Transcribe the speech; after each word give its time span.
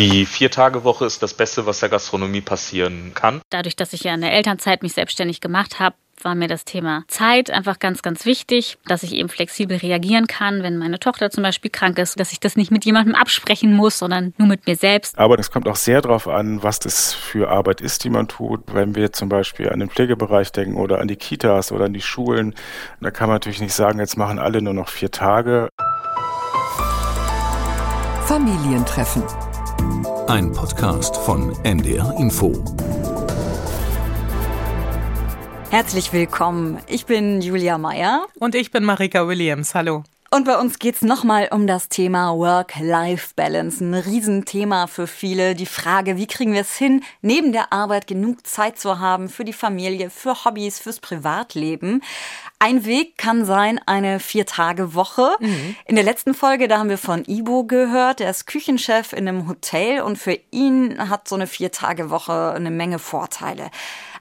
Die 0.00 0.24
Vier-Tage-Woche 0.24 1.04
ist 1.04 1.22
das 1.22 1.34
Beste, 1.34 1.66
was 1.66 1.80
der 1.80 1.90
Gastronomie 1.90 2.40
passieren 2.40 3.12
kann. 3.14 3.42
Dadurch, 3.50 3.76
dass 3.76 3.92
ich 3.92 4.02
ja 4.02 4.14
in 4.14 4.22
der 4.22 4.32
Elternzeit 4.32 4.82
mich 4.82 4.94
selbstständig 4.94 5.42
gemacht 5.42 5.78
habe, 5.78 5.94
war 6.22 6.34
mir 6.34 6.48
das 6.48 6.64
Thema 6.64 7.04
Zeit 7.06 7.50
einfach 7.50 7.78
ganz, 7.78 8.00
ganz 8.00 8.24
wichtig, 8.24 8.78
dass 8.86 9.02
ich 9.02 9.12
eben 9.12 9.28
flexibel 9.28 9.76
reagieren 9.76 10.26
kann, 10.26 10.62
wenn 10.62 10.78
meine 10.78 11.00
Tochter 11.00 11.28
zum 11.30 11.42
Beispiel 11.42 11.70
krank 11.70 11.98
ist, 11.98 12.18
dass 12.18 12.32
ich 12.32 12.40
das 12.40 12.56
nicht 12.56 12.70
mit 12.70 12.86
jemandem 12.86 13.14
absprechen 13.14 13.74
muss, 13.74 13.98
sondern 13.98 14.32
nur 14.38 14.48
mit 14.48 14.66
mir 14.66 14.76
selbst. 14.76 15.18
Aber 15.18 15.36
das 15.36 15.50
kommt 15.50 15.68
auch 15.68 15.76
sehr 15.76 16.00
darauf 16.00 16.28
an, 16.28 16.62
was 16.62 16.78
das 16.78 17.12
für 17.12 17.50
Arbeit 17.50 17.82
ist, 17.82 18.02
die 18.02 18.08
man 18.08 18.26
tut. 18.26 18.72
Wenn 18.72 18.94
wir 18.94 19.12
zum 19.12 19.28
Beispiel 19.28 19.68
an 19.68 19.80
den 19.80 19.90
Pflegebereich 19.90 20.50
denken 20.50 20.76
oder 20.76 21.00
an 21.00 21.08
die 21.08 21.16
Kitas 21.16 21.72
oder 21.72 21.84
an 21.84 21.92
die 21.92 22.00
Schulen, 22.00 22.54
da 23.02 23.10
kann 23.10 23.28
man 23.28 23.34
natürlich 23.34 23.60
nicht 23.60 23.74
sagen, 23.74 23.98
jetzt 23.98 24.16
machen 24.16 24.38
alle 24.38 24.62
nur 24.62 24.72
noch 24.72 24.88
vier 24.88 25.10
Tage. 25.10 25.68
Familientreffen. 28.24 29.49
Ein 30.26 30.52
Podcast 30.52 31.16
von 31.16 31.52
NDR 31.64 32.14
Info. 32.18 32.52
Herzlich 35.70 36.12
willkommen. 36.12 36.78
Ich 36.86 37.06
bin 37.06 37.40
Julia 37.40 37.78
Meyer. 37.78 38.26
Und 38.38 38.54
ich 38.54 38.70
bin 38.70 38.84
Marika 38.84 39.26
Williams. 39.26 39.74
Hallo. 39.74 40.04
Und 40.32 40.44
bei 40.44 40.56
uns 40.56 40.78
geht's 40.78 41.02
nochmal 41.02 41.48
um 41.50 41.66
das 41.66 41.88
Thema 41.88 42.36
Work-Life-Balance. 42.36 43.82
Ein 43.82 43.94
Riesenthema 43.94 44.86
für 44.86 45.08
viele. 45.08 45.56
Die 45.56 45.66
Frage, 45.66 46.16
wie 46.16 46.28
kriegen 46.28 46.52
wir 46.52 46.60
es 46.60 46.76
hin, 46.76 47.02
neben 47.20 47.50
der 47.50 47.72
Arbeit 47.72 48.06
genug 48.06 48.46
Zeit 48.46 48.78
zu 48.78 49.00
haben 49.00 49.28
für 49.28 49.44
die 49.44 49.52
Familie, 49.52 50.08
für 50.08 50.44
Hobbys, 50.44 50.78
fürs 50.78 51.00
Privatleben. 51.00 52.00
Ein 52.60 52.84
Weg 52.84 53.18
kann 53.18 53.44
sein 53.44 53.80
eine 53.86 54.20
Vier-Tage-Woche. 54.20 55.32
Mhm. 55.40 55.74
In 55.86 55.96
der 55.96 56.04
letzten 56.04 56.34
Folge, 56.34 56.68
da 56.68 56.78
haben 56.78 56.90
wir 56.90 56.98
von 56.98 57.24
Ibo 57.24 57.64
gehört. 57.64 58.20
Er 58.20 58.30
ist 58.30 58.46
Küchenchef 58.46 59.12
in 59.12 59.26
einem 59.26 59.48
Hotel 59.48 60.00
und 60.00 60.16
für 60.16 60.38
ihn 60.52 61.10
hat 61.10 61.26
so 61.26 61.34
eine 61.34 61.48
Vier-Tage-Woche 61.48 62.52
eine 62.54 62.70
Menge 62.70 63.00
Vorteile. 63.00 63.68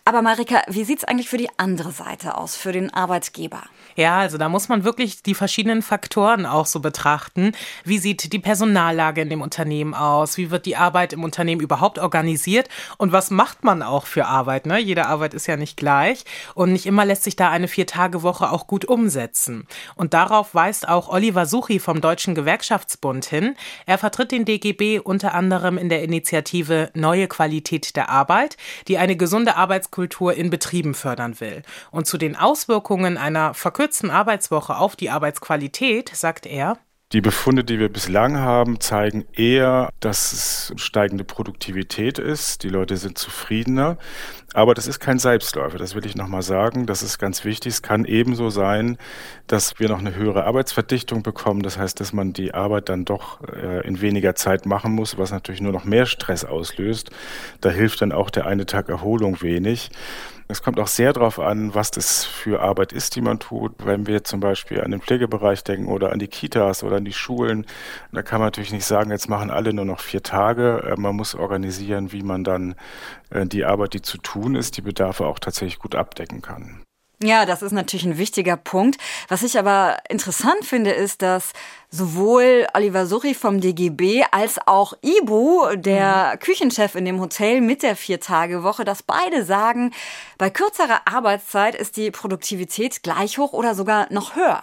Aber 0.06 0.24
Marika, 0.24 0.64
wie 0.68 0.86
sieht's 0.86 1.04
eigentlich 1.04 1.30
für 1.30 1.38
die 1.38 1.52
andere 1.58 1.92
Seite 1.92 2.36
aus, 2.36 2.56
für 2.56 2.72
den 2.72 2.92
Arbeitgeber? 2.92 3.62
Ja, 3.96 4.20
also 4.20 4.38
da 4.38 4.50
muss 4.50 4.70
man 4.70 4.84
wirklich 4.84 5.24
die 5.24 5.34
verschiedenen 5.34 5.82
Faktoren 5.82 6.46
auch 6.46 6.66
so 6.66 6.80
betrachten. 6.80 7.52
Wie 7.84 7.98
sieht 7.98 8.32
die 8.32 8.40
Personallage 8.40 9.22
in 9.22 9.30
dem 9.30 9.42
Unternehmen 9.42 9.94
aus? 9.94 10.38
Wie 10.38 10.52
wird 10.52 10.66
die 10.66 10.78
Arbeit 10.78 11.14
im 11.14 11.24
Unternehmen 11.24 11.62
überhaupt 11.62 12.00
organisiert? 12.00 12.70
Und 12.98 13.12
was 13.12 13.32
macht 13.32 13.64
man 13.64 13.82
auch 13.82 14.06
für 14.06 14.26
Arbeit? 14.26 14.66
Ne? 14.66 14.80
Jede 14.80 15.08
Arbeit 15.08 15.34
ist 15.34 15.48
ja 15.48 15.58
nicht 15.58 15.76
gleich. 15.76 16.24
Und 16.54 16.72
nicht 16.72 16.86
immer 16.86 17.06
lässt 17.06 17.24
sich 17.24 17.36
da 17.36 17.50
eine 17.50 17.68
Vier-Tage-Woche 17.68 18.52
auch 18.52 18.68
gut 18.68 18.86
umsetzen. 18.86 19.68
Und 19.96 20.14
darauf 20.14 20.56
weist 20.56 20.88
auch 20.88 21.10
Oliver 21.10 21.46
Suchi 21.46 21.80
vom 21.80 22.00
Deutschen 22.02 22.36
Gewerkschaftsbund 22.36 23.26
hin. 23.26 23.56
Er 23.86 23.98
vertritt 23.98 24.32
den 24.32 24.46
DGB 24.46 25.00
unter 25.00 25.34
anderem 25.34 25.78
in 25.78 25.90
der 25.90 26.04
Initiative 26.04 26.90
Neue 26.94 27.28
Qualität 27.28 27.96
der 27.96 28.10
Arbeit, 28.10 28.56
die 28.88 28.98
eine 28.98 29.16
gesunde 29.18 29.56
Arbeitskultur 29.56 30.34
in 30.34 30.50
Betrieben 30.50 30.94
fördern 30.94 31.40
will. 31.40 31.64
Und 31.92 32.08
zu 32.08 32.18
den 32.18 32.36
Auswirkungen 32.36 33.18
einer 33.18 33.54
verkürzten 33.54 33.79
verkürzten 33.80 34.12
Arbeitswoche 34.12 34.76
auf 34.76 34.98
die 34.98 35.10
Arbeitsqualität, 35.10 36.12
sagt 36.14 36.46
er, 36.46 36.78
die 37.14 37.22
Befunde, 37.22 37.64
die 37.64 37.80
wir 37.80 37.90
bislang 37.90 38.38
haben, 38.38 38.82
zeigen 38.82 39.26
eher, 39.34 39.90
dass 40.00 40.32
es 40.32 40.74
steigende 40.76 41.24
Produktivität 41.24 42.20
ist. 42.20 42.62
Die 42.62 42.70
Leute 42.70 42.98
sind 42.98 43.18
zufriedener. 43.18 43.98
Aber 44.54 44.76
das 44.76 44.86
ist 44.86 45.00
kein 45.00 45.18
Selbstläufer, 45.18 45.80
das 45.80 45.96
will 45.96 46.06
ich 46.06 46.16
nochmal 46.16 46.44
sagen. 46.44 46.86
Das 46.86 47.02
ist 47.02 47.18
ganz 47.18 47.46
wichtig. 47.46 47.74
Es 47.74 47.82
kann 47.82 48.06
ebenso 48.06 48.50
sein, 48.52 48.98
dass 49.48 49.80
wir 49.80 49.90
noch 49.90 50.00
eine 50.00 50.14
höhere 50.14 50.44
Arbeitsverdichtung 50.44 51.24
bekommen. 51.24 51.64
Das 51.64 51.80
heißt, 51.80 52.00
dass 52.00 52.14
man 52.14 52.34
die 52.34 52.54
Arbeit 52.54 52.90
dann 52.90 53.06
doch 53.06 53.42
äh, 53.48 53.88
in 53.88 54.02
weniger 54.02 54.36
Zeit 54.36 54.68
machen 54.68 54.92
muss, 54.92 55.18
was 55.18 55.32
natürlich 55.32 55.62
nur 55.62 55.72
noch 55.72 55.86
mehr 55.86 56.06
Stress 56.06 56.46
auslöst. 56.46 57.10
Da 57.62 57.70
hilft 57.70 58.02
dann 58.02 58.12
auch 58.12 58.30
der 58.30 58.46
eine 58.46 58.68
Tag 58.68 58.90
Erholung 58.90 59.42
wenig. 59.42 59.90
Es 60.52 60.64
kommt 60.64 60.80
auch 60.80 60.88
sehr 60.88 61.14
darauf 61.14 61.38
an, 61.38 61.76
was 61.76 61.92
das 61.92 62.26
für 62.26 62.60
Arbeit 62.62 62.92
ist, 62.92 63.16
die 63.16 63.22
man 63.22 63.38
tut. 63.38 63.86
Wenn 63.86 64.08
wir 64.08 64.24
zum 64.24 64.40
Beispiel 64.40 64.82
an 64.82 64.90
den 64.90 65.00
Pflegebereich 65.00 65.64
denken 65.64 65.88
oder 65.88 66.12
an 66.12 66.18
die 66.18 66.28
Kitas 66.28 66.84
oder 66.84 66.96
an 66.96 67.06
die 67.06 67.14
Schulen, 67.14 67.68
da 68.12 68.24
kann 68.24 68.40
man 68.40 68.48
natürlich 68.48 68.72
nicht 68.72 68.86
sagen, 68.86 69.12
jetzt 69.12 69.30
machen 69.30 69.52
alle 69.52 69.74
nur 69.74 69.86
noch 69.86 70.00
vier 70.00 70.24
Tage. 70.24 70.82
Äh, 70.90 71.00
man 71.00 71.16
muss 71.16 71.36
organisieren, 71.36 72.12
wie 72.12 72.24
man 72.24 72.44
dann 72.44 72.74
äh, 73.30 73.46
die 73.46 73.64
Arbeit, 73.64 73.94
die 73.94 74.02
zu 74.02 74.18
tun 74.18 74.56
ist, 74.56 74.76
die 74.78 74.82
Bedarfe 74.82 75.28
auch 75.28 75.38
tatsächlich 75.38 75.78
gut 75.78 75.94
abdecken 75.94 76.42
kann. 76.42 76.84
Ja, 77.22 77.46
das 77.46 77.62
ist 77.62 77.74
natürlich 77.74 78.06
ein 78.06 78.18
wichtiger 78.18 78.56
Punkt. 78.56 78.98
Was 79.28 79.44
ich 79.44 79.60
aber 79.60 79.98
interessant 80.08 80.64
finde, 80.64 80.92
ist, 80.92 81.22
dass 81.22 81.52
sowohl 81.92 82.66
Oliver 82.74 83.06
Suchi 83.06 83.34
vom 83.34 83.60
DGB 83.60 84.24
als 84.32 84.58
auch 84.66 84.94
Ibu, 85.02 85.76
der 85.76 86.36
mhm. 86.36 86.40
Küchenchef 86.40 86.96
in 86.96 87.04
dem 87.04 87.20
Hotel 87.20 87.60
mit 87.60 87.84
der 87.84 87.98
Vier-Tage-Woche, 87.98 88.86
dass 88.86 89.04
beide 89.04 89.44
sagen, 89.44 89.92
bei 90.38 90.50
kürzerer 90.50 91.02
Arbeitszeit 91.06 91.76
ist 91.76 91.98
die 91.98 92.10
Produktivität 92.10 93.04
gleich 93.04 93.38
hoch 93.38 93.52
oder 93.52 93.76
sogar 93.76 94.08
noch 94.14 94.38
höher. 94.38 94.62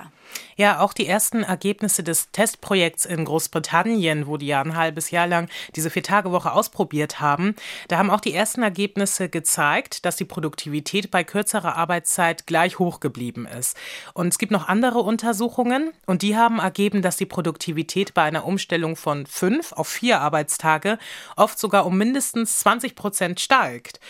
Ja, 0.56 0.80
auch 0.80 0.94
die 0.94 1.06
ersten 1.06 1.42
Ergebnisse 1.42 2.02
des 2.02 2.30
Testprojekts 2.30 3.04
in 3.04 3.26
Großbritannien, 3.26 4.26
wo 4.26 4.38
die 4.38 4.46
ja 4.46 4.62
ein 4.62 4.76
halbes 4.76 5.10
Jahr 5.10 5.26
lang 5.26 5.48
diese 5.74 5.90
Vier-Tage-Woche 5.90 6.52
ausprobiert 6.52 7.20
haben, 7.20 7.54
da 7.88 7.98
haben 7.98 8.10
auch 8.10 8.20
die 8.20 8.32
ersten 8.32 8.62
Ergebnisse 8.62 9.28
gezeigt, 9.28 10.06
dass 10.06 10.16
die 10.16 10.24
Produktivität 10.24 11.10
bei 11.10 11.24
kürzerer 11.24 11.76
Arbeitszeit 11.76 12.46
gleich 12.46 12.78
hoch 12.78 13.00
geblieben 13.00 13.46
ist. 13.46 13.76
Und 14.14 14.28
es 14.28 14.38
gibt 14.38 14.52
noch 14.52 14.68
andere 14.68 15.00
Untersuchungen 15.00 15.92
und 16.06 16.22
die 16.22 16.36
haben 16.36 16.58
ergeben, 16.58 17.02
dass 17.02 17.16
die 17.16 17.26
Produktivität 17.26 18.14
bei 18.14 18.22
einer 18.22 18.46
Umstellung 18.46 18.96
von 18.96 19.26
fünf 19.26 19.72
auf 19.72 19.88
vier 19.88 20.20
Arbeitstage 20.20 20.98
oft 21.36 21.58
sogar 21.58 21.84
um 21.84 21.98
mindestens 21.98 22.60
20 22.60 22.94
Prozent 22.94 23.40
steigt 23.40 24.00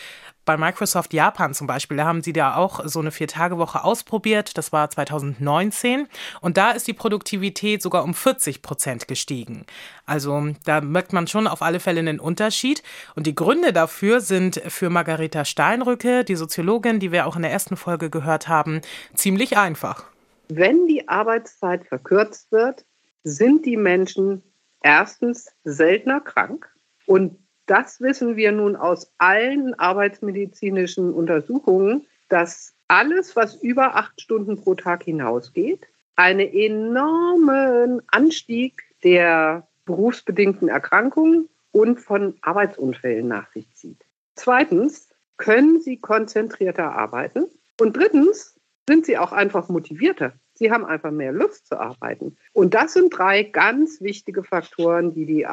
bei 0.47 0.57
Microsoft 0.57 1.13
Japan 1.13 1.53
zum 1.53 1.67
Beispiel, 1.67 1.99
da 1.99 2.07
haben 2.07 2.23
sie 2.23 2.33
da 2.33 2.57
auch 2.57 2.87
so 2.87 3.01
eine 3.01 3.11
Vier-Tage-Woche 3.11 3.85
ausprobiert. 3.85 4.57
Das 4.57 4.73
war 4.73 4.89
2019. 4.89 6.07
Und 6.41 6.57
da 6.57 6.71
ist 6.71 6.87
die 6.87 6.95
Produktivität 6.95 7.83
sogar 7.83 8.05
um 8.05 8.15
40 8.15 8.63
Prozent 8.63 9.09
gestiegen. 9.09 9.67
Also 10.07 10.55
da 10.65 10.81
merkt 10.81 11.13
man 11.13 11.27
schon 11.27 11.47
auf 11.47 11.61
alle 11.61 11.81
Fälle 11.81 12.01
einen 12.01 12.21
Unterschied. 12.21 12.83
Und 13.15 13.27
die 13.27 13.35
Gründe 13.35 13.73
dafür 13.73 14.21
sind 14.21 14.63
für 14.69 14.89
Margareta 14.89 15.45
Steinrücke, 15.45 16.25
die 16.25 16.37
Soziologin, 16.37 17.01
die 17.01 17.13
wir 17.13 17.27
auch 17.27 17.37
in 17.37 17.43
der 17.43 17.51
ersten 17.51 17.77
Folge 17.77 18.09
gehört 18.09 18.49
haben, 18.49 18.81
ziemlich 19.15 19.59
einfach. 19.59 20.05
Wenn 20.49 20.87
die 20.87 21.09
Arbeitszeit 21.09 21.85
verkürzt 21.87 22.53
wird, 22.53 22.85
sind 23.25 23.67
die 23.67 23.77
Menschen 23.77 24.43
erstens 24.81 25.49
seltener 25.65 26.21
krank 26.21 26.73
und 27.07 27.37
das 27.67 28.01
wissen 28.01 28.37
wir 28.37 28.53
nun 28.53 28.77
aus 28.77 29.13
allen 29.19 29.75
arbeitsmedizinischen 29.79 31.13
Untersuchungen, 31.13 32.07
dass 32.29 32.75
alles, 32.89 33.37
was 33.37 33.57
über 33.57 33.97
acht 33.97 34.21
Stunden 34.21 34.57
pro 34.57 34.75
Tag 34.75 35.05
hinausgeht, 35.05 35.87
einen 36.15 36.41
enormen 36.41 38.01
Anstieg 38.09 38.83
der 39.03 39.67
berufsbedingten 39.85 40.69
Erkrankungen 40.69 41.49
und 41.73 42.01
von 42.01 42.35
Arbeitsunfällen 42.41 43.29
nach 43.29 43.51
sich 43.53 43.69
zieht. 43.75 44.05
Zweitens 44.35 45.09
können 45.37 45.81
sie 45.81 45.99
konzentrierter 45.99 46.93
arbeiten. 46.93 47.47
Und 47.79 47.97
drittens 47.97 48.59
sind 48.89 49.05
sie 49.05 49.19
auch 49.19 49.33
einfach 49.33 49.69
motivierter. 49.69 50.33
Sie 50.55 50.73
haben 50.73 50.87
einfach 50.87 51.11
mehr 51.11 51.33
Lust 51.33 51.67
zu 51.67 51.79
arbeiten. 51.79 52.39
Und 52.55 52.73
das 52.73 52.95
sind 52.95 53.11
drei 53.11 53.43
ganz 53.43 54.01
wichtige 54.01 54.43
Faktoren, 54.43 55.13
die 55.13 55.27
die 55.27 55.47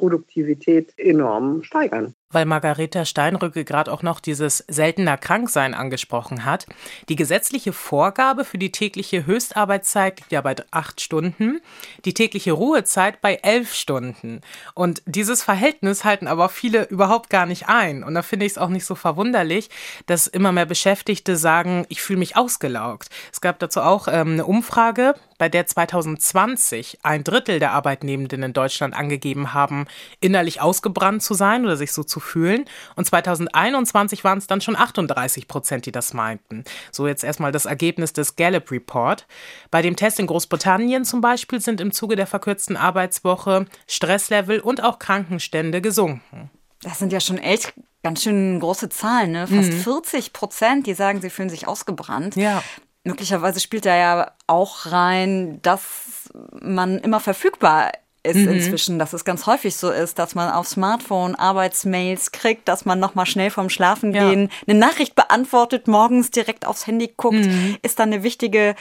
Arbeitsproduktivität 0.00 0.94
enorm 0.98 1.62
steigern 1.62 2.14
weil 2.30 2.46
Margareta 2.46 3.04
Steinrücke 3.04 3.64
gerade 3.64 3.92
auch 3.92 4.02
noch 4.02 4.20
dieses 4.20 4.58
seltener 4.68 5.18
Kranksein 5.18 5.74
angesprochen 5.74 6.44
hat. 6.44 6.66
Die 7.08 7.16
gesetzliche 7.16 7.72
Vorgabe 7.72 8.44
für 8.44 8.58
die 8.58 8.70
tägliche 8.70 9.26
Höchstarbeitszeit 9.26 10.20
liegt 10.20 10.32
ja 10.32 10.40
bei 10.40 10.54
acht 10.70 11.00
Stunden, 11.00 11.60
die 12.04 12.14
tägliche 12.14 12.52
Ruhezeit 12.52 13.20
bei 13.20 13.34
elf 13.42 13.74
Stunden. 13.74 14.40
Und 14.74 15.02
dieses 15.06 15.42
Verhältnis 15.42 16.04
halten 16.04 16.28
aber 16.28 16.48
viele 16.48 16.84
überhaupt 16.88 17.30
gar 17.30 17.46
nicht 17.46 17.68
ein. 17.68 18.04
Und 18.04 18.14
da 18.14 18.22
finde 18.22 18.46
ich 18.46 18.52
es 18.52 18.58
auch 18.58 18.68
nicht 18.68 18.84
so 18.84 18.94
verwunderlich, 18.94 19.68
dass 20.06 20.26
immer 20.26 20.52
mehr 20.52 20.66
Beschäftigte 20.66 21.36
sagen, 21.36 21.84
ich 21.88 22.00
fühle 22.00 22.20
mich 22.20 22.36
ausgelaugt. 22.36 23.08
Es 23.32 23.40
gab 23.40 23.58
dazu 23.58 23.80
auch 23.80 24.06
ähm, 24.06 24.32
eine 24.32 24.46
Umfrage 24.46 25.14
bei 25.38 25.48
der 25.48 25.66
2020 25.66 26.98
ein 27.02 27.24
Drittel 27.24 27.58
der 27.58 27.72
Arbeitnehmenden 27.72 28.42
in 28.42 28.52
Deutschland 28.52 28.94
angegeben 28.94 29.54
haben, 29.54 29.86
innerlich 30.20 30.60
ausgebrannt 30.60 31.22
zu 31.22 31.34
sein 31.34 31.64
oder 31.64 31.76
sich 31.76 31.92
so 31.92 32.02
zu 32.02 32.20
fühlen. 32.20 32.64
Und 32.96 33.06
2021 33.06 34.24
waren 34.24 34.38
es 34.38 34.46
dann 34.46 34.60
schon 34.60 34.76
38 34.76 35.48
Prozent, 35.48 35.86
die 35.86 35.92
das 35.92 36.14
meinten. 36.14 36.64
So 36.90 37.06
jetzt 37.06 37.24
erstmal 37.24 37.52
das 37.52 37.66
Ergebnis 37.66 38.12
des 38.12 38.36
Gallup 38.36 38.70
Report. 38.70 39.26
Bei 39.70 39.82
dem 39.82 39.96
Test 39.96 40.20
in 40.20 40.26
Großbritannien 40.26 41.04
zum 41.04 41.20
Beispiel 41.20 41.60
sind 41.60 41.80
im 41.80 41.92
Zuge 41.92 42.16
der 42.16 42.26
verkürzten 42.26 42.76
Arbeitswoche 42.76 43.66
Stresslevel 43.86 44.60
und 44.60 44.82
auch 44.82 44.98
Krankenstände 44.98 45.80
gesunken. 45.80 46.50
Das 46.82 46.98
sind 46.98 47.12
ja 47.12 47.20
schon 47.20 47.38
echt 47.38 47.74
ganz 48.02 48.22
schön 48.22 48.58
große 48.58 48.88
Zahlen, 48.88 49.32
ne? 49.32 49.46
Fast 49.46 49.72
mhm. 49.72 49.80
40 49.80 50.32
Prozent, 50.32 50.86
die 50.86 50.94
sagen, 50.94 51.20
sie 51.20 51.28
fühlen 51.28 51.50
sich 51.50 51.68
ausgebrannt. 51.68 52.36
Ja 52.36 52.62
möglicherweise 53.04 53.60
spielt 53.60 53.86
da 53.86 53.96
ja 53.96 54.32
auch 54.46 54.86
rein, 54.86 55.60
dass 55.62 56.30
man 56.60 56.98
immer 56.98 57.20
verfügbar 57.20 57.92
ist 58.22 58.36
mhm. 58.36 58.48
inzwischen, 58.48 58.98
dass 58.98 59.12
es 59.12 59.24
ganz 59.24 59.46
häufig 59.46 59.76
so 59.76 59.90
ist, 59.90 60.18
dass 60.18 60.34
man 60.34 60.50
auf 60.50 60.68
Smartphone 60.68 61.34
Arbeitsmails 61.34 62.32
kriegt, 62.32 62.68
dass 62.68 62.84
man 62.84 63.00
nochmal 63.00 63.26
schnell 63.26 63.50
vorm 63.50 63.70
Schlafengehen 63.70 64.42
ja. 64.42 64.56
eine 64.66 64.78
Nachricht 64.78 65.14
beantwortet, 65.14 65.88
morgens 65.88 66.30
direkt 66.30 66.66
aufs 66.66 66.86
Handy 66.86 67.12
guckt, 67.16 67.36
mhm. 67.36 67.78
ist 67.82 67.98
dann 67.98 68.12
eine 68.12 68.22
wichtige 68.22 68.74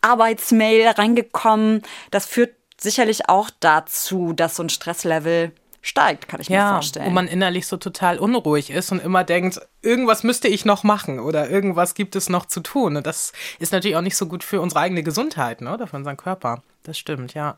Arbeitsmail 0.00 0.88
reingekommen. 0.88 1.82
Das 2.10 2.26
führt 2.26 2.54
sicherlich 2.78 3.28
auch 3.28 3.50
dazu, 3.60 4.32
dass 4.32 4.56
so 4.56 4.62
ein 4.64 4.70
Stresslevel 4.70 5.52
steigt, 5.82 6.28
kann 6.28 6.40
ich 6.40 6.48
ja, 6.48 6.64
mir 6.64 6.72
vorstellen. 6.72 7.06
Wo 7.06 7.10
man 7.10 7.26
innerlich 7.26 7.66
so 7.66 7.76
total 7.76 8.18
unruhig 8.18 8.70
ist 8.70 8.92
und 8.92 9.02
immer 9.02 9.24
denkt, 9.24 9.60
irgendwas 9.82 10.24
müsste 10.24 10.48
ich 10.48 10.64
noch 10.64 10.82
machen 10.82 11.20
oder 11.20 11.48
irgendwas 11.48 11.94
gibt 11.94 12.16
es 12.16 12.28
noch 12.28 12.46
zu 12.46 12.60
tun. 12.60 12.96
Und 12.96 13.06
das 13.06 13.32
ist 13.58 13.72
natürlich 13.72 13.96
auch 13.96 14.02
nicht 14.02 14.16
so 14.16 14.26
gut 14.26 14.44
für 14.44 14.60
unsere 14.60 14.80
eigene 14.80 15.02
Gesundheit 15.02 15.60
ne? 15.60 15.72
oder 15.72 15.86
für 15.86 15.96
unseren 15.96 16.16
Körper. 16.16 16.62
Das 16.82 16.98
stimmt, 16.98 17.34
ja. 17.34 17.56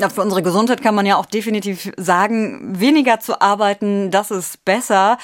Ja, 0.00 0.08
für 0.08 0.22
unsere 0.22 0.42
Gesundheit 0.42 0.82
kann 0.82 0.94
man 0.94 1.04
ja 1.04 1.16
auch 1.16 1.26
definitiv 1.26 1.92
sagen, 1.98 2.80
weniger 2.80 3.20
zu 3.20 3.42
arbeiten, 3.42 4.10
das 4.10 4.30
ist 4.30 4.64
besser. 4.64 5.18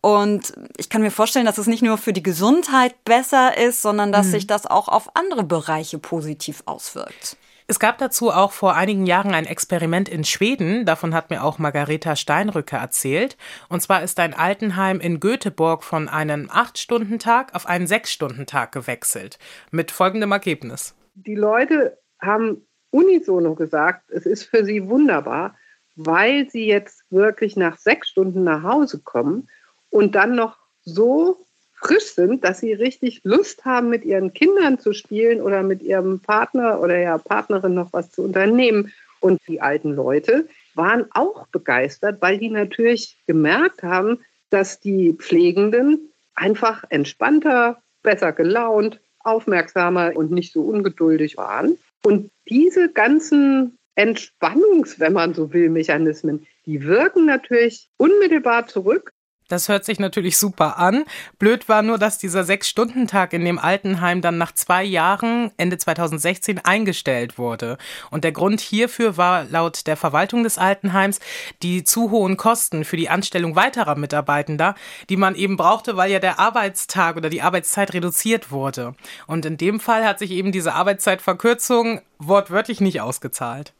Und 0.00 0.54
ich 0.76 0.88
kann 0.88 1.02
mir 1.02 1.10
vorstellen, 1.10 1.46
dass 1.46 1.58
es 1.58 1.66
nicht 1.66 1.82
nur 1.82 1.98
für 1.98 2.12
die 2.12 2.22
Gesundheit 2.22 3.04
besser 3.04 3.58
ist, 3.58 3.82
sondern 3.82 4.12
dass 4.12 4.28
mhm. 4.28 4.30
sich 4.30 4.46
das 4.46 4.66
auch 4.66 4.86
auf 4.86 5.16
andere 5.16 5.42
Bereiche 5.42 5.98
positiv 5.98 6.62
auswirkt. 6.66 7.36
Es 7.66 7.80
gab 7.80 7.98
dazu 7.98 8.30
auch 8.30 8.52
vor 8.52 8.76
einigen 8.76 9.04
Jahren 9.04 9.34
ein 9.34 9.46
Experiment 9.46 10.08
in 10.08 10.22
Schweden, 10.22 10.86
davon 10.86 11.12
hat 11.12 11.30
mir 11.30 11.42
auch 11.42 11.58
Margareta 11.58 12.14
Steinrücke 12.14 12.76
erzählt. 12.76 13.36
Und 13.68 13.80
zwar 13.80 14.02
ist 14.02 14.20
ein 14.20 14.34
Altenheim 14.34 15.00
in 15.00 15.18
Göteborg 15.18 15.82
von 15.82 16.08
einem 16.08 16.48
8-Stunden-Tag 16.50 17.54
auf 17.54 17.66
einen 17.66 17.86
6-Stunden-Tag 17.86 18.70
gewechselt. 18.70 19.40
Mit 19.72 19.90
folgendem 19.90 20.30
Ergebnis. 20.30 20.94
Die 21.14 21.34
Leute 21.34 21.98
haben 22.20 22.66
unisono 22.90 23.54
gesagt, 23.54 24.10
es 24.10 24.26
ist 24.26 24.44
für 24.44 24.64
sie 24.64 24.88
wunderbar, 24.88 25.56
weil 25.96 26.48
sie 26.50 26.66
jetzt 26.66 27.02
wirklich 27.10 27.56
nach 27.56 27.78
sechs 27.78 28.08
Stunden 28.08 28.44
nach 28.44 28.62
Hause 28.62 29.00
kommen 29.04 29.48
und 29.90 30.14
dann 30.14 30.34
noch 30.34 30.56
so 30.84 31.44
frisch 31.80 32.14
sind, 32.14 32.44
dass 32.44 32.60
sie 32.60 32.72
richtig 32.72 33.20
Lust 33.24 33.64
haben, 33.64 33.88
mit 33.88 34.04
ihren 34.04 34.32
Kindern 34.32 34.78
zu 34.78 34.92
spielen 34.92 35.40
oder 35.40 35.62
mit 35.62 35.82
ihrem 35.82 36.20
Partner 36.20 36.80
oder 36.80 37.00
ihrer 37.00 37.18
Partnerin 37.18 37.74
noch 37.74 37.92
was 37.92 38.10
zu 38.12 38.22
unternehmen. 38.22 38.92
Und 39.20 39.40
die 39.48 39.60
alten 39.60 39.94
Leute 39.94 40.48
waren 40.74 41.06
auch 41.12 41.46
begeistert, 41.48 42.20
weil 42.20 42.38
die 42.38 42.50
natürlich 42.50 43.18
gemerkt 43.26 43.82
haben, 43.82 44.20
dass 44.50 44.80
die 44.80 45.14
Pflegenden 45.14 46.10
einfach 46.34 46.84
entspannter, 46.88 47.82
besser 48.02 48.32
gelaunt, 48.32 49.00
aufmerksamer 49.20 50.12
und 50.16 50.30
nicht 50.30 50.52
so 50.52 50.62
ungeduldig 50.62 51.36
waren. 51.36 51.76
Und 52.02 52.30
diese 52.48 52.90
ganzen 52.90 53.78
Entspannungs, 53.94 54.98
wenn 54.98 55.12
man 55.12 55.34
so 55.34 55.52
will, 55.52 55.68
Mechanismen, 55.68 56.46
die 56.66 56.84
wirken 56.84 57.26
natürlich 57.26 57.90
unmittelbar 57.96 58.66
zurück 58.66 59.12
das 59.50 59.68
hört 59.68 59.84
sich 59.84 59.98
natürlich 59.98 60.38
super 60.38 60.78
an. 60.78 61.04
Blöd 61.38 61.68
war 61.68 61.82
nur, 61.82 61.98
dass 61.98 62.18
dieser 62.18 62.44
Sechs-Stunden-Tag 62.44 63.32
in 63.32 63.44
dem 63.44 63.58
Altenheim 63.58 64.22
dann 64.22 64.38
nach 64.38 64.52
zwei 64.52 64.84
Jahren, 64.84 65.50
Ende 65.56 65.78
2016, 65.78 66.64
eingestellt 66.64 67.38
wurde. 67.38 67.76
Und 68.10 68.24
der 68.24 68.32
Grund 68.32 68.60
hierfür 68.60 69.16
war 69.16 69.44
laut 69.44 69.86
der 69.86 69.96
Verwaltung 69.96 70.42
des 70.42 70.58
Altenheims 70.58 71.20
die 71.62 71.84
zu 71.84 72.10
hohen 72.10 72.36
Kosten 72.36 72.84
für 72.84 72.96
die 72.96 73.08
Anstellung 73.08 73.56
weiterer 73.56 73.96
Mitarbeitender, 73.96 74.74
die 75.08 75.16
man 75.16 75.34
eben 75.34 75.56
brauchte, 75.56 75.96
weil 75.96 76.10
ja 76.10 76.18
der 76.18 76.38
Arbeitstag 76.38 77.16
oder 77.16 77.30
die 77.30 77.42
Arbeitszeit 77.42 77.92
reduziert 77.92 78.50
wurde. 78.50 78.94
Und 79.26 79.46
in 79.46 79.56
dem 79.56 79.80
Fall 79.80 80.06
hat 80.06 80.18
sich 80.18 80.30
eben 80.30 80.52
diese 80.52 80.74
Arbeitszeitverkürzung 80.74 82.00
wortwörtlich 82.18 82.80
nicht 82.80 83.00
ausgezahlt. 83.00 83.72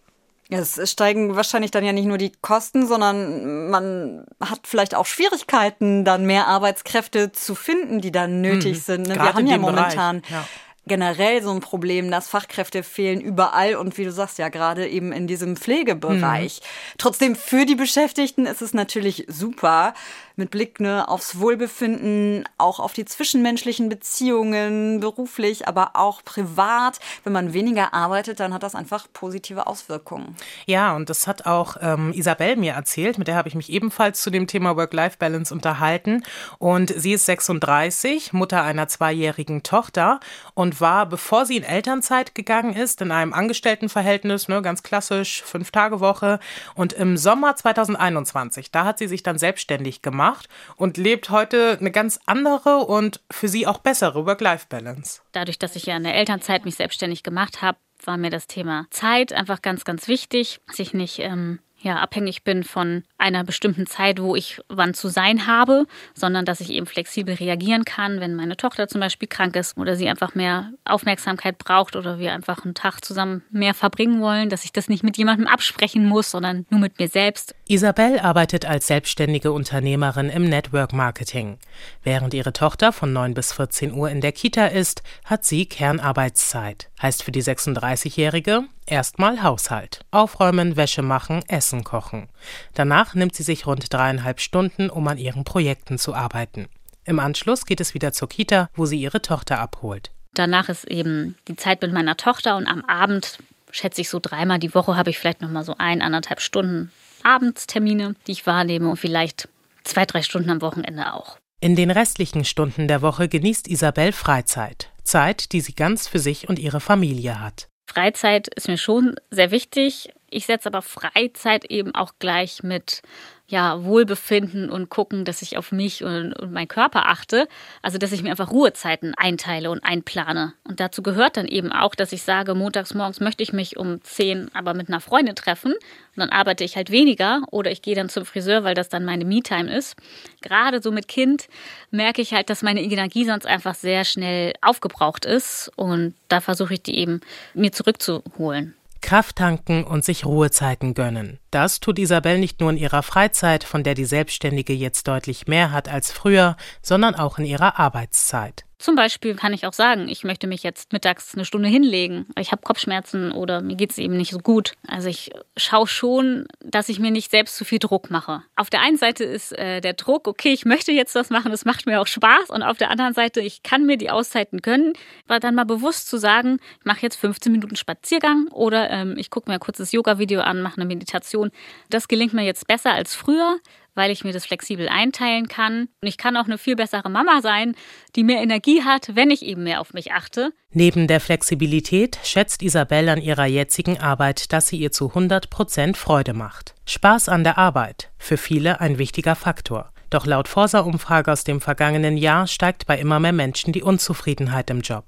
Es 0.50 0.90
steigen 0.90 1.36
wahrscheinlich 1.36 1.70
dann 1.70 1.84
ja 1.84 1.92
nicht 1.92 2.06
nur 2.06 2.18
die 2.18 2.32
Kosten, 2.40 2.86
sondern 2.86 3.70
man 3.70 4.26
hat 4.40 4.60
vielleicht 4.64 4.94
auch 4.94 5.06
Schwierigkeiten, 5.06 6.04
dann 6.04 6.26
mehr 6.26 6.48
Arbeitskräfte 6.48 7.32
zu 7.32 7.54
finden, 7.54 8.00
die 8.00 8.10
dann 8.10 8.40
nötig 8.40 8.78
mhm. 8.78 8.80
sind. 8.80 9.08
Ne? 9.08 9.14
Wir 9.14 9.34
haben 9.34 9.46
ja 9.46 9.58
momentan 9.58 10.22
ja. 10.28 10.44
generell 10.86 11.42
so 11.42 11.50
ein 11.50 11.60
Problem, 11.60 12.10
dass 12.10 12.28
Fachkräfte 12.28 12.82
fehlen 12.82 13.20
überall 13.20 13.76
und 13.76 13.96
wie 13.96 14.04
du 14.04 14.12
sagst 14.12 14.38
ja 14.38 14.48
gerade 14.48 14.88
eben 14.88 15.12
in 15.12 15.26
diesem 15.26 15.56
Pflegebereich. 15.56 16.60
Mhm. 16.60 16.94
Trotzdem 16.98 17.36
für 17.36 17.64
die 17.64 17.76
Beschäftigten 17.76 18.46
ist 18.46 18.60
es 18.60 18.74
natürlich 18.74 19.26
super, 19.28 19.94
mit 20.40 20.50
Blick 20.50 20.80
ne, 20.80 21.08
aufs 21.08 21.38
Wohlbefinden, 21.38 22.48
auch 22.58 22.80
auf 22.80 22.92
die 22.92 23.04
zwischenmenschlichen 23.04 23.88
Beziehungen, 23.88 24.98
beruflich, 24.98 25.68
aber 25.68 25.90
auch 25.94 26.24
privat. 26.24 26.98
Wenn 27.22 27.32
man 27.32 27.52
weniger 27.52 27.94
arbeitet, 27.94 28.40
dann 28.40 28.52
hat 28.52 28.64
das 28.64 28.74
einfach 28.74 29.06
positive 29.12 29.68
Auswirkungen. 29.68 30.34
Ja, 30.66 30.96
und 30.96 31.08
das 31.10 31.28
hat 31.28 31.46
auch 31.46 31.76
ähm, 31.80 32.12
Isabel 32.12 32.56
mir 32.56 32.72
erzählt, 32.72 33.18
mit 33.18 33.28
der 33.28 33.36
habe 33.36 33.48
ich 33.48 33.54
mich 33.54 33.70
ebenfalls 33.70 34.22
zu 34.22 34.30
dem 34.30 34.46
Thema 34.46 34.76
Work-Life-Balance 34.76 35.54
unterhalten. 35.54 36.24
Und 36.58 36.92
sie 36.96 37.12
ist 37.12 37.26
36, 37.26 38.32
Mutter 38.32 38.62
einer 38.62 38.88
zweijährigen 38.88 39.62
Tochter 39.62 40.18
und 40.54 40.80
war, 40.80 41.06
bevor 41.06 41.44
sie 41.46 41.58
in 41.58 41.64
Elternzeit 41.64 42.34
gegangen 42.34 42.74
ist, 42.74 43.02
in 43.02 43.12
einem 43.12 43.34
Angestelltenverhältnis, 43.34 44.48
ne, 44.48 44.62
ganz 44.62 44.82
klassisch, 44.82 45.42
fünf 45.42 45.70
Tage 45.70 46.00
Woche. 46.00 46.40
Und 46.74 46.94
im 46.94 47.18
Sommer 47.18 47.54
2021, 47.54 48.70
da 48.70 48.86
hat 48.86 48.98
sie 48.98 49.06
sich 49.06 49.22
dann 49.22 49.38
selbstständig 49.38 50.00
gemacht 50.00 50.29
gemacht 50.30 50.48
und 50.76 50.96
lebt 50.96 51.30
heute 51.30 51.76
eine 51.80 51.90
ganz 51.90 52.20
andere 52.26 52.78
und 52.78 53.20
für 53.30 53.48
sie 53.48 53.66
auch 53.66 53.78
bessere 53.78 54.26
Work-Life-Balance. 54.26 55.20
Dadurch, 55.32 55.58
dass 55.58 55.76
ich 55.76 55.86
ja 55.86 55.96
in 55.96 56.04
der 56.04 56.14
Elternzeit 56.14 56.64
mich 56.64 56.76
selbstständig 56.76 57.22
gemacht 57.22 57.62
habe, 57.62 57.78
war 58.04 58.16
mir 58.16 58.30
das 58.30 58.46
Thema 58.46 58.86
Zeit 58.90 59.32
einfach 59.32 59.60
ganz, 59.60 59.84
ganz 59.84 60.08
wichtig, 60.08 60.60
dass 60.66 60.78
ich 60.78 60.94
nicht 60.94 61.18
ähm, 61.18 61.60
ja, 61.82 61.96
abhängig 61.96 62.44
bin 62.44 62.62
von 62.62 63.04
einer 63.16 63.44
bestimmten 63.44 63.86
Zeit, 63.86 64.20
wo 64.20 64.36
ich 64.36 64.60
wann 64.68 64.94
zu 64.94 65.08
sein 65.08 65.46
habe, 65.46 65.86
sondern 66.14 66.44
dass 66.44 66.60
ich 66.60 66.70
eben 66.70 66.86
flexibel 66.86 67.34
reagieren 67.34 67.84
kann, 67.84 68.20
wenn 68.20 68.34
meine 68.34 68.56
Tochter 68.56 68.88
zum 68.88 69.00
Beispiel 69.00 69.28
krank 69.28 69.56
ist 69.56 69.78
oder 69.78 69.96
sie 69.96 70.08
einfach 70.08 70.34
mehr 70.34 70.72
Aufmerksamkeit 70.84 71.58
braucht 71.58 71.96
oder 71.96 72.18
wir 72.18 72.32
einfach 72.32 72.64
einen 72.64 72.74
Tag 72.74 73.04
zusammen 73.04 73.42
mehr 73.50 73.74
verbringen 73.74 74.20
wollen, 74.20 74.50
dass 74.50 74.64
ich 74.64 74.72
das 74.72 74.88
nicht 74.88 75.02
mit 75.02 75.16
jemandem 75.16 75.46
absprechen 75.46 76.04
muss, 76.06 76.30
sondern 76.30 76.66
nur 76.70 76.80
mit 76.80 76.98
mir 76.98 77.08
selbst. 77.08 77.54
Isabel 77.66 78.18
arbeitet 78.18 78.66
als 78.66 78.86
selbstständige 78.86 79.52
Unternehmerin 79.52 80.28
im 80.28 80.48
Network 80.48 80.92
Marketing. 80.92 81.58
Während 82.02 82.34
ihre 82.34 82.52
Tochter 82.52 82.92
von 82.92 83.12
9 83.12 83.34
bis 83.34 83.52
14 83.52 83.94
Uhr 83.94 84.10
in 84.10 84.20
der 84.20 84.32
Kita 84.32 84.66
ist, 84.66 85.02
hat 85.24 85.44
sie 85.44 85.66
Kernarbeitszeit. 85.66 86.90
Heißt 87.00 87.22
für 87.22 87.32
die 87.32 87.42
36-Jährige 87.42 88.64
erstmal 88.86 89.42
Haushalt. 89.42 90.00
Aufräumen, 90.10 90.76
Wäsche 90.76 91.02
machen, 91.02 91.42
Essen 91.48 91.69
kochen. 91.84 92.28
Danach 92.74 93.14
nimmt 93.14 93.34
sie 93.34 93.42
sich 93.42 93.66
rund 93.66 93.92
dreieinhalb 93.92 94.40
Stunden, 94.40 94.90
um 94.90 95.06
an 95.08 95.18
ihren 95.18 95.44
Projekten 95.44 95.98
zu 95.98 96.14
arbeiten. 96.14 96.68
Im 97.04 97.18
Anschluss 97.18 97.64
geht 97.64 97.80
es 97.80 97.94
wieder 97.94 98.12
zur 98.12 98.28
Kita, 98.28 98.68
wo 98.74 98.86
sie 98.86 99.00
ihre 99.00 99.22
Tochter 99.22 99.58
abholt. 99.58 100.10
Danach 100.34 100.68
ist 100.68 100.84
eben 100.84 101.36
die 101.48 101.56
Zeit 101.56 101.82
mit 101.82 101.92
meiner 101.92 102.16
Tochter 102.16 102.56
und 102.56 102.66
am 102.66 102.84
Abend 102.84 103.38
schätze 103.70 104.00
ich 104.00 104.08
so 104.08 104.18
dreimal 104.20 104.58
die 104.58 104.74
Woche 104.74 104.96
habe 104.96 105.10
ich 105.10 105.18
vielleicht 105.18 105.40
noch 105.40 105.50
mal 105.50 105.64
so 105.64 105.76
ein 105.78 106.02
anderthalb 106.02 106.40
Stunden 106.40 106.90
Abendstermine, 107.22 108.14
die 108.26 108.32
ich 108.32 108.46
wahrnehme 108.46 108.88
und 108.88 108.96
vielleicht 108.96 109.48
zwei, 109.84 110.06
drei 110.06 110.22
Stunden 110.22 110.50
am 110.50 110.60
Wochenende 110.60 111.12
auch. 111.12 111.38
In 111.60 111.76
den 111.76 111.90
restlichen 111.90 112.44
Stunden 112.44 112.88
der 112.88 113.02
Woche 113.02 113.28
genießt 113.28 113.68
Isabel 113.68 114.12
Freizeit. 114.12 114.90
Zeit, 115.02 115.52
die 115.52 115.60
sie 115.60 115.74
ganz 115.74 116.08
für 116.08 116.18
sich 116.18 116.48
und 116.48 116.58
ihre 116.58 116.80
Familie 116.80 117.40
hat. 117.40 117.68
Freizeit 117.86 118.48
ist 118.54 118.68
mir 118.68 118.78
schon 118.78 119.16
sehr 119.30 119.50
wichtig. 119.50 120.10
Ich 120.30 120.46
setze 120.46 120.68
aber 120.68 120.82
Freizeit 120.82 121.64
eben 121.66 121.94
auch 121.94 122.12
gleich 122.18 122.62
mit 122.62 123.02
ja, 123.50 123.82
Wohlbefinden 123.82 124.70
und 124.70 124.90
gucken, 124.90 125.24
dass 125.24 125.42
ich 125.42 125.58
auf 125.58 125.72
mich 125.72 126.04
und, 126.04 126.32
und 126.34 126.52
meinen 126.52 126.68
Körper 126.68 127.08
achte. 127.08 127.48
Also, 127.82 127.98
dass 127.98 128.12
ich 128.12 128.22
mir 128.22 128.30
einfach 128.30 128.52
Ruhezeiten 128.52 129.12
einteile 129.16 129.70
und 129.72 129.82
einplane. 129.82 130.54
Und 130.62 130.78
dazu 130.78 131.02
gehört 131.02 131.36
dann 131.36 131.46
eben 131.46 131.72
auch, 131.72 131.96
dass 131.96 132.12
ich 132.12 132.22
sage, 132.22 132.54
montags 132.54 132.94
morgens 132.94 133.18
möchte 133.18 133.42
ich 133.42 133.52
mich 133.52 133.76
um 133.76 134.02
10 134.02 134.54
aber 134.54 134.72
mit 134.72 134.88
einer 134.88 135.00
Freundin 135.00 135.34
treffen. 135.34 135.72
Und 135.72 136.16
dann 136.16 136.30
arbeite 136.30 136.62
ich 136.62 136.76
halt 136.76 136.90
weniger 136.90 137.42
oder 137.50 137.72
ich 137.72 137.82
gehe 137.82 137.96
dann 137.96 138.08
zum 138.08 138.24
Friseur, 138.24 138.62
weil 138.62 138.74
das 138.74 138.88
dann 138.88 139.04
meine 139.04 139.24
Me-Time 139.24 139.74
ist. 139.74 139.96
Gerade 140.42 140.80
so 140.80 140.92
mit 140.92 141.08
Kind 141.08 141.48
merke 141.90 142.22
ich 142.22 142.32
halt, 142.32 142.50
dass 142.50 142.62
meine 142.62 142.82
Energie 142.82 143.24
sonst 143.24 143.46
einfach 143.46 143.74
sehr 143.74 144.04
schnell 144.04 144.52
aufgebraucht 144.60 145.24
ist. 145.24 145.72
Und 145.74 146.14
da 146.28 146.40
versuche 146.40 146.74
ich 146.74 146.82
die 146.82 146.98
eben 146.98 147.20
mir 147.54 147.72
zurückzuholen. 147.72 148.76
Kraft 149.00 149.36
tanken 149.36 149.84
und 149.84 150.04
sich 150.04 150.24
Ruhezeiten 150.24 150.94
gönnen. 150.94 151.38
Das 151.50 151.80
tut 151.80 151.98
Isabel 151.98 152.38
nicht 152.38 152.60
nur 152.60 152.70
in 152.70 152.76
ihrer 152.76 153.02
Freizeit, 153.02 153.64
von 153.64 153.82
der 153.82 153.94
die 153.94 154.04
Selbstständige 154.04 154.72
jetzt 154.72 155.08
deutlich 155.08 155.46
mehr 155.46 155.72
hat 155.72 155.88
als 155.88 156.12
früher, 156.12 156.56
sondern 156.82 157.14
auch 157.14 157.38
in 157.38 157.44
ihrer 157.44 157.78
Arbeitszeit. 157.78 158.64
Zum 158.80 158.94
Beispiel 158.94 159.34
kann 159.34 159.52
ich 159.52 159.66
auch 159.66 159.74
sagen, 159.74 160.08
ich 160.08 160.24
möchte 160.24 160.46
mich 160.46 160.62
jetzt 160.62 160.94
mittags 160.94 161.34
eine 161.34 161.44
Stunde 161.44 161.68
hinlegen. 161.68 162.24
Ich 162.38 162.50
habe 162.50 162.62
Kopfschmerzen 162.62 163.30
oder 163.30 163.60
mir 163.60 163.76
geht 163.76 163.90
es 163.90 163.98
eben 163.98 164.16
nicht 164.16 164.30
so 164.30 164.38
gut. 164.38 164.72
Also 164.88 165.10
ich 165.10 165.32
schaue 165.54 165.86
schon, 165.86 166.46
dass 166.64 166.88
ich 166.88 166.98
mir 166.98 167.10
nicht 167.10 167.30
selbst 167.30 167.56
zu 167.56 167.66
viel 167.66 167.78
Druck 167.78 168.10
mache. 168.10 168.42
Auf 168.56 168.70
der 168.70 168.80
einen 168.80 168.96
Seite 168.96 169.22
ist 169.22 169.52
äh, 169.58 169.82
der 169.82 169.92
Druck, 169.92 170.26
okay, 170.26 170.54
ich 170.54 170.64
möchte 170.64 170.92
jetzt 170.92 171.14
das 171.14 171.28
machen, 171.28 171.52
es 171.52 171.66
macht 171.66 171.84
mir 171.84 172.00
auch 172.00 172.06
Spaß. 172.06 172.48
Und 172.48 172.62
auf 172.62 172.78
der 172.78 172.90
anderen 172.90 173.12
Seite, 173.12 173.42
ich 173.42 173.62
kann 173.62 173.84
mir 173.84 173.98
die 173.98 174.08
Auszeiten 174.08 174.62
gönnen. 174.62 174.94
War 175.26 175.40
dann 175.40 175.54
mal 175.54 175.66
bewusst 175.66 176.08
zu 176.08 176.16
sagen, 176.16 176.58
ich 176.78 176.86
mache 176.86 177.02
jetzt 177.02 177.16
15 177.16 177.52
Minuten 177.52 177.76
Spaziergang 177.76 178.48
oder 178.50 178.88
ähm, 178.88 179.14
ich 179.18 179.28
gucke 179.28 179.50
mir 179.50 179.56
ein 179.56 179.60
kurzes 179.60 179.92
Yoga-Video 179.92 180.40
an, 180.40 180.62
mache 180.62 180.78
eine 180.78 180.86
Meditation. 180.86 181.50
Das 181.90 182.08
gelingt 182.08 182.32
mir 182.32 182.46
jetzt 182.46 182.66
besser 182.66 182.94
als 182.94 183.14
früher 183.14 183.58
weil 183.94 184.10
ich 184.10 184.24
mir 184.24 184.32
das 184.32 184.46
flexibel 184.46 184.88
einteilen 184.88 185.48
kann. 185.48 185.88
Und 186.00 186.08
ich 186.08 186.16
kann 186.16 186.36
auch 186.36 186.46
eine 186.46 186.58
viel 186.58 186.76
bessere 186.76 187.10
Mama 187.10 187.40
sein, 187.42 187.74
die 188.16 188.24
mehr 188.24 188.42
Energie 188.42 188.82
hat, 188.82 189.14
wenn 189.14 189.30
ich 189.30 189.44
eben 189.44 189.64
mehr 189.64 189.80
auf 189.80 189.92
mich 189.92 190.12
achte. 190.12 190.52
Neben 190.72 191.06
der 191.06 191.20
Flexibilität 191.20 192.18
schätzt 192.22 192.62
Isabelle 192.62 193.12
an 193.12 193.20
ihrer 193.20 193.46
jetzigen 193.46 193.98
Arbeit, 193.98 194.52
dass 194.52 194.68
sie 194.68 194.78
ihr 194.78 194.92
zu 194.92 195.08
100 195.08 195.50
Prozent 195.50 195.96
Freude 195.96 196.34
macht. 196.34 196.74
Spaß 196.86 197.28
an 197.28 197.44
der 197.44 197.58
Arbeit, 197.58 198.10
für 198.18 198.36
viele 198.36 198.80
ein 198.80 198.98
wichtiger 198.98 199.36
Faktor. 199.36 199.92
Doch 200.10 200.26
laut 200.26 200.48
Forsa-Umfrage 200.48 201.30
aus 201.30 201.44
dem 201.44 201.60
vergangenen 201.60 202.16
Jahr 202.16 202.48
steigt 202.48 202.86
bei 202.86 202.98
immer 202.98 203.20
mehr 203.20 203.32
Menschen 203.32 203.72
die 203.72 203.82
Unzufriedenheit 203.82 204.68
im 204.70 204.80
Job. 204.80 205.04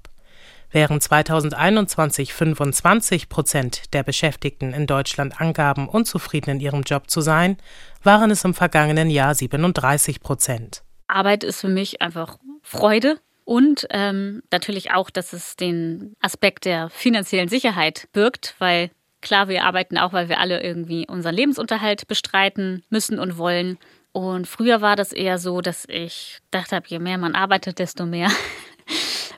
Während 0.73 1.03
2021 1.03 2.33
25 2.33 3.29
Prozent 3.29 3.93
der 3.93 4.01
Beschäftigten 4.01 4.73
in 4.73 4.87
Deutschland 4.87 5.39
angaben, 5.39 5.87
unzufrieden 5.87 6.49
in 6.49 6.59
ihrem 6.59 6.81
Job 6.81 7.11
zu 7.11 7.21
sein, 7.21 7.57
waren 8.01 8.31
es 8.31 8.43
im 8.43 8.55
vergangenen 8.55 9.11
Jahr 9.11 9.35
37 9.35 10.19
Prozent. 10.19 10.81
Arbeit 11.07 11.43
ist 11.43 11.61
für 11.61 11.67
mich 11.69 12.01
einfach 12.01 12.39
Freude 12.63 13.19
und 13.45 13.85
ähm, 13.91 14.41
natürlich 14.51 14.89
auch, 14.89 15.11
dass 15.11 15.31
es 15.33 15.55
den 15.55 16.15
Aspekt 16.21 16.65
der 16.65 16.89
finanziellen 16.89 17.49
Sicherheit 17.49 18.07
birgt, 18.11 18.55
weil 18.57 18.89
klar, 19.21 19.49
wir 19.49 19.65
arbeiten 19.65 19.99
auch, 19.99 20.11
weil 20.11 20.27
wir 20.27 20.39
alle 20.39 20.63
irgendwie 20.63 21.05
unseren 21.07 21.35
Lebensunterhalt 21.35 22.07
bestreiten 22.07 22.83
müssen 22.89 23.19
und 23.19 23.37
wollen. 23.37 23.77
Und 24.11 24.47
früher 24.47 24.81
war 24.81 24.95
das 24.95 25.11
eher 25.11 25.37
so, 25.37 25.61
dass 25.61 25.85
ich 25.87 26.39
dachte, 26.49 26.81
je 26.87 26.97
mehr 26.97 27.19
man 27.19 27.35
arbeitet, 27.35 27.77
desto 27.77 28.07
mehr 28.07 28.29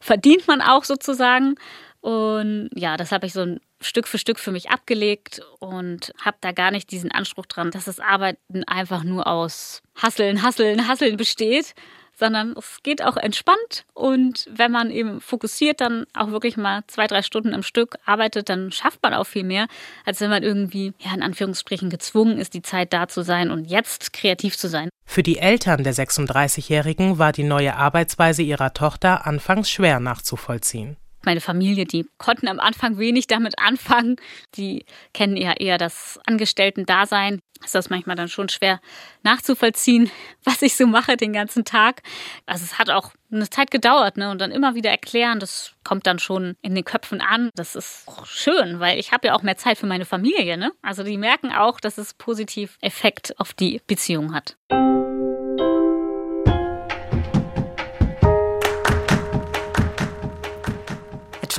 verdient 0.05 0.47
man 0.47 0.61
auch 0.61 0.83
sozusagen. 0.83 1.55
Und 1.99 2.69
ja, 2.75 2.95
das 2.95 3.11
habe 3.11 3.25
ich 3.25 3.33
so 3.33 3.57
Stück 3.81 4.07
für 4.07 4.19
Stück 4.19 4.39
für 4.39 4.51
mich 4.51 4.69
abgelegt 4.69 5.41
und 5.59 6.13
habe 6.23 6.37
da 6.41 6.51
gar 6.51 6.69
nicht 6.69 6.91
diesen 6.91 7.11
Anspruch 7.11 7.47
dran, 7.47 7.71
dass 7.71 7.85
das 7.85 7.99
Arbeiten 7.99 8.63
einfach 8.65 9.03
nur 9.03 9.25
aus 9.25 9.81
Hasseln, 9.95 10.43
Hasseln, 10.43 10.87
Hasseln 10.87 11.17
besteht, 11.17 11.73
sondern 12.15 12.55
es 12.57 12.79
geht 12.83 13.03
auch 13.03 13.17
entspannt 13.17 13.85
und 13.93 14.49
wenn 14.51 14.71
man 14.71 14.89
eben 14.89 15.21
fokussiert 15.21 15.81
dann 15.81 16.05
auch 16.13 16.31
wirklich 16.31 16.57
mal 16.57 16.83
zwei, 16.87 17.07
drei 17.07 17.21
Stunden 17.21 17.53
am 17.53 17.63
Stück 17.63 17.97
arbeitet, 18.05 18.49
dann 18.49 18.71
schafft 18.71 19.03
man 19.03 19.13
auch 19.13 19.25
viel 19.25 19.43
mehr, 19.43 19.67
als 20.05 20.21
wenn 20.21 20.29
man 20.29 20.43
irgendwie, 20.43 20.93
ja, 20.99 21.13
in 21.13 21.21
Anführungsstrichen 21.21 21.89
gezwungen 21.89 22.37
ist, 22.37 22.53
die 22.53 22.61
Zeit 22.61 22.93
da 22.93 23.07
zu 23.07 23.21
sein 23.21 23.51
und 23.51 23.65
jetzt 23.65 24.13
kreativ 24.13 24.57
zu 24.57 24.67
sein. 24.67 24.89
Für 25.05 25.23
die 25.23 25.37
Eltern 25.37 25.83
der 25.83 25.93
36-Jährigen 25.93 27.19
war 27.19 27.31
die 27.31 27.43
neue 27.43 27.75
Arbeitsweise 27.75 28.41
ihrer 28.41 28.73
Tochter 28.73 29.27
anfangs 29.27 29.69
schwer 29.69 29.99
nachzuvollziehen 29.99 30.97
meine 31.25 31.41
Familie, 31.41 31.85
die 31.85 32.05
konnten 32.17 32.47
am 32.47 32.59
Anfang 32.59 32.97
wenig 32.97 33.27
damit 33.27 33.59
anfangen. 33.59 34.15
Die 34.55 34.85
kennen 35.13 35.37
ja 35.37 35.53
eher 35.53 35.77
das 35.77 36.19
Angestellten-Dasein. 36.25 37.39
Ist 37.63 37.73
das 37.73 37.89
manchmal 37.89 38.15
dann 38.15 38.27
schon 38.27 38.49
schwer 38.49 38.79
nachzuvollziehen, 39.23 40.11
was 40.43 40.61
ich 40.61 40.75
so 40.75 40.87
mache 40.87 41.17
den 41.17 41.33
ganzen 41.33 41.65
Tag. 41.65 42.01
Also 42.45 42.63
es 42.63 42.77
hat 42.77 42.89
auch 42.89 43.11
eine 43.31 43.49
Zeit 43.49 43.71
gedauert, 43.71 44.17
ne? 44.17 44.29
Und 44.29 44.39
dann 44.39 44.51
immer 44.51 44.75
wieder 44.75 44.89
erklären, 44.89 45.39
das 45.39 45.73
kommt 45.83 46.07
dann 46.07 46.19
schon 46.19 46.55
in 46.61 46.75
den 46.75 46.85
Köpfen 46.85 47.21
an. 47.21 47.49
Das 47.55 47.75
ist 47.75 48.05
schön, 48.25 48.79
weil 48.79 48.99
ich 48.99 49.11
habe 49.11 49.27
ja 49.27 49.35
auch 49.35 49.41
mehr 49.41 49.57
Zeit 49.57 49.77
für 49.77 49.87
meine 49.87 50.05
Familie, 50.05 50.57
ne? 50.57 50.71
Also 50.81 51.03
die 51.03 51.17
merken 51.17 51.51
auch, 51.51 51.79
dass 51.79 51.97
es 51.97 52.13
positiv 52.13 52.77
Effekt 52.81 53.39
auf 53.39 53.53
die 53.53 53.81
Beziehung 53.87 54.33
hat. 54.33 54.57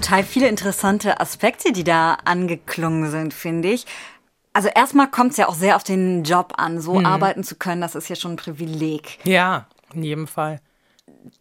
total 0.06 0.22
viele 0.22 0.46
interessante 0.46 1.20
Aspekte, 1.20 1.72
die 1.72 1.82
da 1.82 2.18
angeklungen 2.24 3.10
sind, 3.10 3.34
finde 3.34 3.70
ich. 3.70 3.86
Also 4.56 4.70
erstmal 4.74 5.10
kommt 5.10 5.32
es 5.32 5.36
ja 5.36 5.48
auch 5.48 5.54
sehr 5.54 5.76
auf 5.76 5.84
den 5.84 6.24
Job 6.24 6.54
an. 6.56 6.80
So 6.80 6.94
mhm. 6.94 7.04
arbeiten 7.04 7.44
zu 7.44 7.56
können, 7.56 7.82
das 7.82 7.94
ist 7.94 8.08
ja 8.08 8.16
schon 8.16 8.32
ein 8.32 8.36
Privileg. 8.36 9.18
Ja, 9.24 9.66
in 9.92 10.02
jedem 10.02 10.26
Fall 10.26 10.62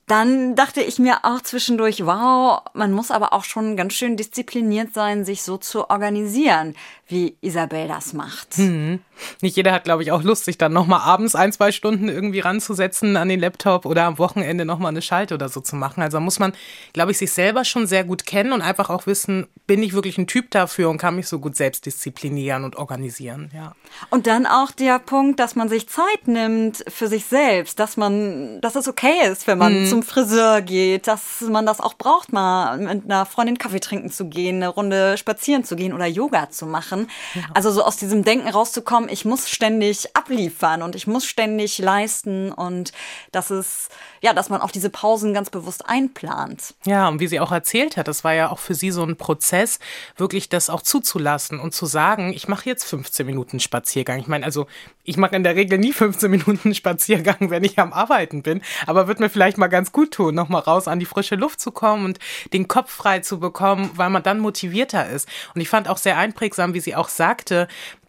dann 0.08 0.56
dachte 0.56 0.82
ich 0.82 1.00
mir 1.00 1.20
auch 1.24 1.42
zwischendurch, 1.42 2.06
wow, 2.06 2.62
man 2.74 2.92
muss 2.92 3.10
aber 3.10 3.34
auch 3.34 3.44
schon 3.44 3.76
ganz 3.76 3.94
schön 3.94 4.18
diszipliniert 4.18 4.94
sein, 4.94 5.26
sich 5.26 5.42
so 5.42 5.58
zu 5.58 5.90
organisieren, 5.90 6.76
wie 7.08 7.38
Isabel 7.42 7.88
das 7.88 8.14
macht. 8.14 8.56
Hm. 8.56 9.00
Nicht 9.42 9.56
jeder 9.56 9.72
hat, 9.72 9.84
glaube 9.84 10.04
ich, 10.04 10.12
auch 10.12 10.24
Lust, 10.24 10.46
sich 10.46 10.58
dann 10.58 10.74
nochmal 10.74 11.02
abends 11.02 11.36
ein, 11.36 11.52
zwei 11.54 11.72
Stunden 11.72 12.10
irgendwie 12.10 12.40
ranzusetzen 12.40 13.16
an 13.16 13.30
den 13.30 13.40
Laptop 13.40 13.86
oder 13.86 14.06
am 14.06 14.18
Wochenende 14.18 14.66
nochmal 14.66 14.90
eine 14.90 15.02
Schalte 15.02 15.36
oder 15.36 15.50
so 15.50 15.62
zu 15.62 15.76
machen. 15.76 16.02
Also 16.02 16.20
muss 16.20 16.40
man, 16.40 16.54
glaube 16.94 17.12
ich, 17.12 17.18
sich 17.18 17.32
selber 17.32 17.64
schon 17.64 17.88
sehr 17.88 18.04
gut 18.04 18.26
kennen 18.26 18.52
und 18.52 18.62
einfach 18.62 18.90
auch 18.90 19.08
wissen, 19.08 19.48
bin 19.68 19.84
ich 19.84 19.94
wirklich 19.94 20.18
ein 20.18 20.28
Typ 20.28 20.52
dafür 20.52 20.90
und 20.90 20.98
kann 20.98 21.16
mich 21.16 21.28
so 21.28 21.40
gut 21.40 21.56
selbst 21.56 21.86
disziplinieren 21.86 22.64
und 22.64 22.76
organisieren, 22.76 23.52
ja. 23.54 23.74
Und 24.10 24.28
dann 24.28 24.46
auch 24.46 24.72
der 24.72 25.00
Punkt, 25.00 25.40
dass 25.40 25.56
man 25.56 25.70
sich 25.70 25.88
Zeit 25.88 26.28
nimmt 26.28 26.84
für 26.88 27.08
sich 27.08 27.26
selbst, 27.26 27.80
dass 27.80 27.98
man, 27.98 28.60
dass 28.62 28.76
es 28.76 28.88
okay 28.88 29.28
ist, 29.32 29.48
wenn 29.48 29.58
man 29.58 29.74
hm. 29.74 29.86
Zum 29.96 30.04
Friseur 30.04 30.62
geht, 30.62 31.08
dass 31.08 31.40
man 31.40 31.66
das 31.66 31.80
auch 31.80 31.94
braucht, 31.94 32.34
mal 32.34 32.78
mit 32.78 33.06
einer 33.06 33.26
Freundin 33.26 33.58
Kaffee 33.58 33.80
trinken 33.80 34.12
zu 34.12 34.26
gehen, 34.26 34.58
eine 34.58 34.68
Runde 34.68 35.18
spazieren 35.18 35.64
zu 35.64 35.78
gehen 35.78 35.94
oder 35.94 36.06
Yoga 36.06 36.50
zu 36.50 36.66
machen. 36.66 37.10
Ja. 37.34 37.44
Also 37.54 37.72
so 37.72 37.82
aus 37.82 37.96
diesem 37.96 38.26
Denken 38.26 38.50
rauszukommen, 38.50 39.08
ich 39.10 39.24
muss 39.24 39.50
ständig 39.50 40.14
abliefern 40.14 40.82
und 40.82 40.96
ich 40.96 41.08
muss 41.08 41.26
ständig 41.26 41.78
leisten 41.78 42.52
und 42.52 42.92
das 43.32 43.52
ist, 43.52 43.88
ja, 44.20 44.34
dass 44.34 44.50
man 44.50 44.60
auch 44.60 44.72
diese 44.72 44.90
Pausen 44.90 45.34
ganz 45.34 45.50
bewusst 45.50 45.88
einplant. 45.88 46.74
Ja, 46.86 47.08
und 47.08 47.22
wie 47.22 47.28
sie 47.28 47.40
auch 47.40 47.54
erzählt 47.54 47.96
hat, 47.96 48.10
das 48.10 48.26
war 48.26 48.34
ja 48.34 48.52
auch 48.52 48.60
für 48.60 48.76
sie 48.76 48.92
so 48.92 49.02
ein 49.02 49.16
Prozess, 49.16 49.80
wirklich 50.18 50.50
das 50.50 50.70
auch 50.70 50.82
zuzulassen 50.82 51.58
und 51.58 51.74
zu 51.74 51.86
sagen, 51.86 52.34
ich 52.34 52.50
mache 52.50 52.68
jetzt 52.68 52.84
15 52.84 53.26
Minuten 53.26 53.62
Spaziergang. 53.62 54.20
Ich 54.20 54.28
meine, 54.28 54.44
also 54.44 54.68
ich 55.06 55.16
mache 55.16 55.38
in 55.38 55.44
der 55.44 55.56
Regel 55.56 55.78
nie 55.78 55.94
15 55.94 56.30
Minuten 56.30 56.76
Spaziergang, 56.76 57.38
wenn 57.50 57.64
ich 57.64 57.80
am 57.80 57.94
Arbeiten 57.94 58.44
bin, 58.44 58.62
aber 58.88 59.08
wird 59.08 59.22
mir 59.22 59.30
vielleicht 59.30 59.58
mal 59.58 59.68
ganz 59.86 59.92
gut 59.92 60.12
tun, 60.12 60.34
nochmal 60.34 60.62
raus 60.62 60.88
an 60.88 61.00
die 61.00 61.06
frische 61.06 61.36
Luft 61.36 61.60
zu 61.60 61.72
kommen 61.72 62.06
und 62.06 62.20
den 62.54 62.68
Kopf 62.68 62.92
frei 62.92 63.20
zu 63.20 63.40
bekommen, 63.40 63.92
weil 63.94 64.10
man 64.10 64.24
dann 64.24 64.40
motivierter 64.40 65.08
ist. 65.08 65.30
Und 65.54 65.62
ich 65.62 65.70
fand 65.70 65.88
auch 65.88 65.98
sehr 65.98 66.18
einprägsam, 66.18 66.74
wie 66.74 66.80
sie 66.80 66.96
auch 66.96 67.10
sagte, 67.10 67.68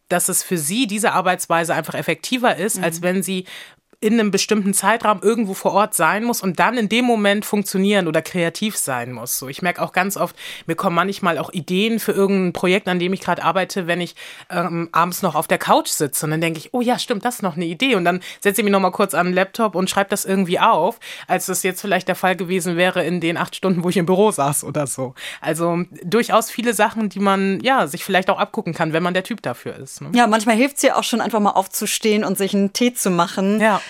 dass 0.08 0.28
es 0.30 0.42
für 0.42 0.56
sie 0.56 0.86
diese 0.86 1.12
Arbeitsweise 1.12 1.74
einfach 1.74 1.94
effektiver 1.94 2.56
ist, 2.56 2.78
mhm. 2.78 2.84
als 2.84 3.02
wenn 3.02 3.22
sie 3.22 3.44
in 4.00 4.14
einem 4.14 4.30
bestimmten 4.30 4.74
Zeitraum 4.74 5.20
irgendwo 5.22 5.54
vor 5.54 5.72
Ort 5.72 5.94
sein 5.94 6.24
muss 6.24 6.42
und 6.42 6.58
dann 6.58 6.76
in 6.76 6.88
dem 6.88 7.06
Moment 7.06 7.46
funktionieren 7.46 8.08
oder 8.08 8.20
kreativ 8.20 8.76
sein 8.76 9.12
muss. 9.12 9.38
So, 9.38 9.48
ich 9.48 9.62
merke 9.62 9.80
auch 9.80 9.92
ganz 9.92 10.16
oft, 10.18 10.36
mir 10.66 10.74
kommen 10.74 10.96
manchmal 10.96 11.38
auch 11.38 11.50
Ideen 11.52 11.98
für 11.98 12.12
irgendein 12.12 12.52
Projekt, 12.52 12.88
an 12.88 12.98
dem 12.98 13.14
ich 13.14 13.20
gerade 13.20 13.42
arbeite, 13.42 13.86
wenn 13.86 14.02
ich 14.02 14.14
ähm, 14.50 14.90
abends 14.92 15.22
noch 15.22 15.34
auf 15.34 15.48
der 15.48 15.58
Couch 15.58 15.88
sitze 15.88 16.26
und 16.26 16.30
dann 16.30 16.42
denke 16.42 16.58
ich, 16.58 16.74
oh 16.74 16.82
ja, 16.82 16.98
stimmt, 16.98 17.24
das 17.24 17.36
ist 17.36 17.42
noch 17.42 17.56
eine 17.56 17.64
Idee 17.64 17.94
und 17.94 18.04
dann 18.04 18.20
setze 18.40 18.60
ich 18.60 18.64
mich 18.64 18.72
noch 18.72 18.80
mal 18.80 18.90
kurz 18.90 19.14
an 19.14 19.26
den 19.26 19.34
Laptop 19.34 19.74
und 19.74 19.88
schreibe 19.88 20.10
das 20.10 20.26
irgendwie 20.26 20.60
auf, 20.60 21.00
als 21.26 21.46
das 21.46 21.62
jetzt 21.62 21.80
vielleicht 21.80 22.08
der 22.08 22.16
Fall 22.16 22.36
gewesen 22.36 22.76
wäre 22.76 23.02
in 23.02 23.20
den 23.20 23.38
acht 23.38 23.56
Stunden, 23.56 23.82
wo 23.82 23.88
ich 23.88 23.96
im 23.96 24.06
Büro 24.06 24.30
saß 24.30 24.64
oder 24.64 24.86
so. 24.86 25.14
Also 25.40 25.84
durchaus 26.02 26.50
viele 26.50 26.74
Sachen, 26.74 27.08
die 27.08 27.20
man 27.20 27.60
ja 27.60 27.86
sich 27.86 28.04
vielleicht 28.04 28.28
auch 28.28 28.38
abgucken 28.38 28.74
kann, 28.74 28.92
wenn 28.92 29.02
man 29.02 29.14
der 29.14 29.24
Typ 29.24 29.40
dafür 29.40 29.76
ist. 29.76 30.02
Ne? 30.02 30.10
Ja, 30.14 30.26
manchmal 30.26 30.56
hilft 30.56 30.76
es 30.76 30.82
ja 30.82 30.96
auch 30.96 31.04
schon 31.04 31.22
einfach 31.22 31.40
mal 31.40 31.52
aufzustehen 31.52 32.24
und 32.24 32.36
sich 32.36 32.54
einen 32.54 32.74
Tee 32.74 32.92
zu 32.92 33.10
machen. 33.10 33.58
Ja 33.58 33.80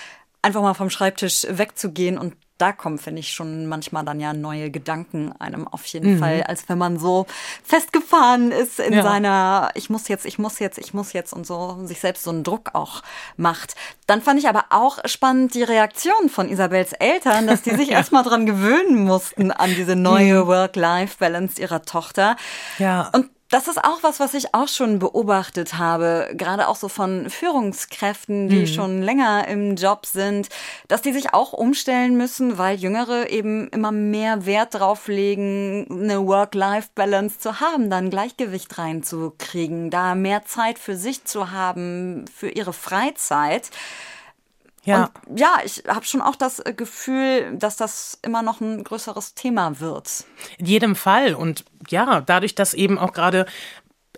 einfach 0.47 0.61
mal 0.61 0.73
vom 0.73 0.89
Schreibtisch 0.89 1.45
wegzugehen 1.49 2.17
und 2.17 2.33
da 2.57 2.71
kommen, 2.71 2.97
finde 2.97 3.19
ich, 3.19 3.33
schon 3.33 3.67
manchmal 3.67 4.03
dann 4.03 4.19
ja 4.19 4.33
neue 4.33 4.71
Gedanken 4.71 5.31
einem 5.37 5.67
auf 5.67 5.85
jeden 5.85 6.15
mhm. 6.15 6.19
Fall, 6.19 6.43
als 6.43 6.67
wenn 6.67 6.79
man 6.79 6.97
so 6.97 7.27
festgefahren 7.63 8.51
ist 8.51 8.79
in 8.79 8.93
ja. 8.93 9.03
seiner, 9.03 9.69
ich 9.75 9.91
muss 9.91 10.07
jetzt, 10.07 10.25
ich 10.25 10.39
muss 10.39 10.57
jetzt, 10.57 10.79
ich 10.79 10.93
muss 10.93 11.13
jetzt 11.13 11.33
und 11.33 11.45
so 11.45 11.77
sich 11.85 11.99
selbst 11.99 12.23
so 12.23 12.31
einen 12.31 12.43
Druck 12.43 12.71
auch 12.73 13.03
macht. 13.35 13.75
Dann 14.07 14.23
fand 14.23 14.39
ich 14.39 14.49
aber 14.49 14.65
auch 14.71 14.97
spannend 15.05 15.53
die 15.53 15.63
Reaktion 15.63 16.29
von 16.29 16.49
Isabels 16.49 16.93
Eltern, 16.93 17.45
dass 17.45 17.61
die 17.61 17.75
sich 17.75 17.89
ja. 17.89 17.97
erstmal 17.97 18.23
dran 18.23 18.47
gewöhnen 18.47 19.03
mussten 19.03 19.51
an 19.51 19.75
diese 19.75 19.95
neue 19.95 20.43
mhm. 20.45 20.47
Work-Life-Balance 20.47 21.61
ihrer 21.61 21.83
Tochter. 21.83 22.37
Ja. 22.79 23.11
Und 23.13 23.29
das 23.49 23.69
ist 23.69 23.81
auch 23.81 24.03
was, 24.03 24.19
was 24.19 24.33
ich 24.33 24.53
auch 24.53 24.67
schon 24.67 24.99
beobachtet 24.99 25.77
habe, 25.77 26.29
gerade 26.33 26.67
auch 26.67 26.75
so 26.75 26.89
von 26.89 27.29
Führungskräften, 27.29 28.49
die 28.49 28.61
mhm. 28.61 28.67
schon 28.67 29.01
länger 29.01 29.47
im 29.47 29.75
Job 29.75 30.05
sind, 30.05 30.49
dass 30.89 31.01
die 31.01 31.13
sich 31.13 31.33
auch 31.33 31.53
umstellen 31.53 32.17
müssen, 32.17 32.57
weil 32.57 32.77
Jüngere 32.77 33.29
eben 33.29 33.69
immer 33.69 33.93
mehr 33.93 34.45
Wert 34.45 34.73
drauf 34.73 35.07
legen, 35.07 35.87
eine 35.89 36.27
Work-Life-Balance 36.27 37.39
zu 37.39 37.61
haben, 37.61 37.89
dann 37.89 38.09
Gleichgewicht 38.09 38.77
reinzukriegen, 38.77 39.89
da 39.89 40.13
mehr 40.15 40.43
Zeit 40.45 40.77
für 40.77 40.97
sich 40.97 41.23
zu 41.23 41.51
haben, 41.51 42.25
für 42.35 42.49
ihre 42.49 42.73
Freizeit. 42.73 43.69
Ja. 44.87 45.09
Und 45.27 45.39
ja, 45.39 45.57
ich 45.65 45.83
habe 45.87 46.05
schon 46.05 46.21
auch 46.21 46.35
das 46.35 46.59
äh, 46.59 46.73
Gefühl, 46.73 47.57
dass 47.57 47.75
das 47.75 48.17
immer 48.21 48.41
noch 48.41 48.61
ein 48.61 48.83
größeres 48.85 49.33
Thema 49.33 49.81
wird. 49.81 50.25
In 50.57 50.65
jedem 50.65 50.95
Fall. 50.95 51.35
Und 51.35 51.65
ja, 51.89 52.21
dadurch, 52.21 52.55
dass 52.55 52.73
eben 52.73 52.97
auch 52.97 53.11
gerade 53.11 53.45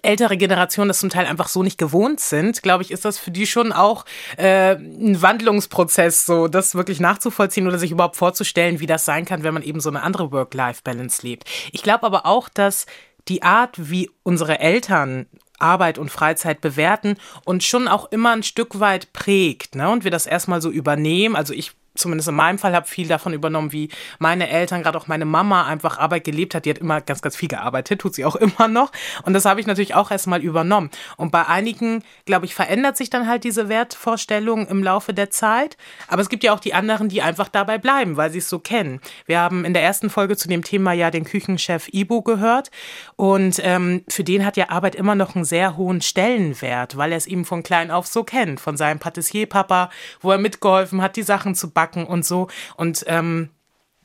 ältere 0.03 0.37
Generationen 0.37 0.87
das 0.87 0.99
zum 0.99 1.09
Teil 1.09 1.25
einfach 1.25 1.47
so 1.47 1.63
nicht 1.63 1.79
gewohnt 1.79 2.19
sind, 2.19 2.61
glaube 2.61 2.83
ich, 2.83 2.91
ist 2.91 3.03
das 3.03 3.17
für 3.17 3.31
die 3.31 3.47
schon 3.47 3.73
auch 3.73 4.05
äh, 4.37 4.75
ein 4.75 5.21
Wandlungsprozess, 5.21 6.25
so 6.25 6.47
das 6.47 6.75
wirklich 6.75 6.99
nachzuvollziehen 6.99 7.67
oder 7.67 7.79
sich 7.79 7.91
überhaupt 7.91 8.15
vorzustellen, 8.15 8.79
wie 8.79 8.85
das 8.85 9.05
sein 9.05 9.25
kann, 9.25 9.43
wenn 9.43 9.55
man 9.55 9.63
eben 9.63 9.81
so 9.81 9.89
eine 9.89 10.03
andere 10.03 10.31
Work-Life-Balance 10.31 11.25
lebt. 11.25 11.45
Ich 11.71 11.81
glaube 11.81 12.05
aber 12.05 12.27
auch, 12.27 12.47
dass 12.47 12.85
die 13.27 13.41
Art, 13.41 13.89
wie 13.89 14.09
unsere 14.23 14.59
Eltern 14.59 15.25
Arbeit 15.59 15.97
und 15.97 16.09
Freizeit 16.11 16.61
bewerten 16.61 17.15
und 17.45 17.63
schon 17.63 17.87
auch 17.87 18.11
immer 18.11 18.31
ein 18.31 18.43
Stück 18.43 18.79
weit 18.79 19.13
prägt, 19.13 19.75
ne? 19.75 19.89
Und 19.89 20.03
wir 20.03 20.11
das 20.11 20.27
erstmal 20.27 20.61
so 20.61 20.69
übernehmen. 20.69 21.35
Also 21.35 21.53
ich 21.53 21.78
zumindest 21.95 22.29
in 22.29 22.35
meinem 22.35 22.57
Fall 22.57 22.75
habe 22.75 22.87
viel 22.87 23.07
davon 23.07 23.33
übernommen, 23.33 23.71
wie 23.71 23.89
meine 24.19 24.49
Eltern, 24.49 24.83
gerade 24.83 24.97
auch 24.97 25.07
meine 25.07 25.25
Mama 25.25 25.65
einfach 25.65 25.97
Arbeit 25.97 26.23
gelebt 26.23 26.55
hat. 26.55 26.65
Die 26.65 26.69
hat 26.69 26.77
immer 26.77 27.01
ganz, 27.01 27.21
ganz 27.21 27.35
viel 27.35 27.49
gearbeitet, 27.49 28.01
tut 28.01 28.15
sie 28.15 28.25
auch 28.25 28.35
immer 28.35 28.67
noch. 28.67 28.91
Und 29.23 29.33
das 29.33 29.45
habe 29.45 29.59
ich 29.59 29.67
natürlich 29.67 29.95
auch 29.95 30.11
erstmal 30.11 30.41
übernommen. 30.41 30.89
Und 31.17 31.31
bei 31.31 31.45
einigen, 31.45 32.03
glaube 32.25 32.45
ich, 32.45 32.55
verändert 32.55 32.97
sich 32.97 33.09
dann 33.09 33.27
halt 33.27 33.43
diese 33.43 33.69
Wertvorstellung 33.69 34.67
im 34.67 34.83
Laufe 34.83 35.13
der 35.13 35.29
Zeit. 35.29 35.77
Aber 36.07 36.21
es 36.21 36.29
gibt 36.29 36.43
ja 36.43 36.53
auch 36.53 36.59
die 36.59 36.73
anderen, 36.73 37.09
die 37.09 37.21
einfach 37.21 37.49
dabei 37.49 37.77
bleiben, 37.77 38.17
weil 38.17 38.31
sie 38.31 38.39
es 38.39 38.49
so 38.49 38.59
kennen. 38.59 39.01
Wir 39.25 39.39
haben 39.39 39.65
in 39.65 39.73
der 39.73 39.83
ersten 39.83 40.09
Folge 40.09 40.37
zu 40.37 40.47
dem 40.47 40.63
Thema 40.63 40.93
ja 40.93 41.11
den 41.11 41.25
Küchenchef 41.25 41.89
Ibo 41.91 42.21
gehört. 42.21 42.71
Und 43.15 43.59
ähm, 43.63 44.03
für 44.07 44.23
den 44.23 44.45
hat 44.45 44.57
ja 44.57 44.69
Arbeit 44.69 44.95
immer 44.95 45.15
noch 45.15 45.35
einen 45.35 45.45
sehr 45.45 45.75
hohen 45.77 46.01
Stellenwert, 46.01 46.97
weil 46.97 47.11
er 47.11 47.17
es 47.17 47.27
ihm 47.27 47.45
von 47.45 47.63
klein 47.63 47.91
auf 47.91 48.07
so 48.07 48.23
kennt. 48.23 48.59
Von 48.59 48.77
seinem 48.77 48.99
Patissierpapa, 48.99 49.89
wo 50.21 50.31
er 50.31 50.37
mitgeholfen 50.37 51.01
hat, 51.01 51.15
die 51.15 51.23
Sachen 51.23 51.55
zu 51.55 51.69
backen 51.71 51.78
Backen 51.79 52.05
und 52.05 52.25
so. 52.25 52.49
Und 52.75 53.05
ähm, 53.07 53.51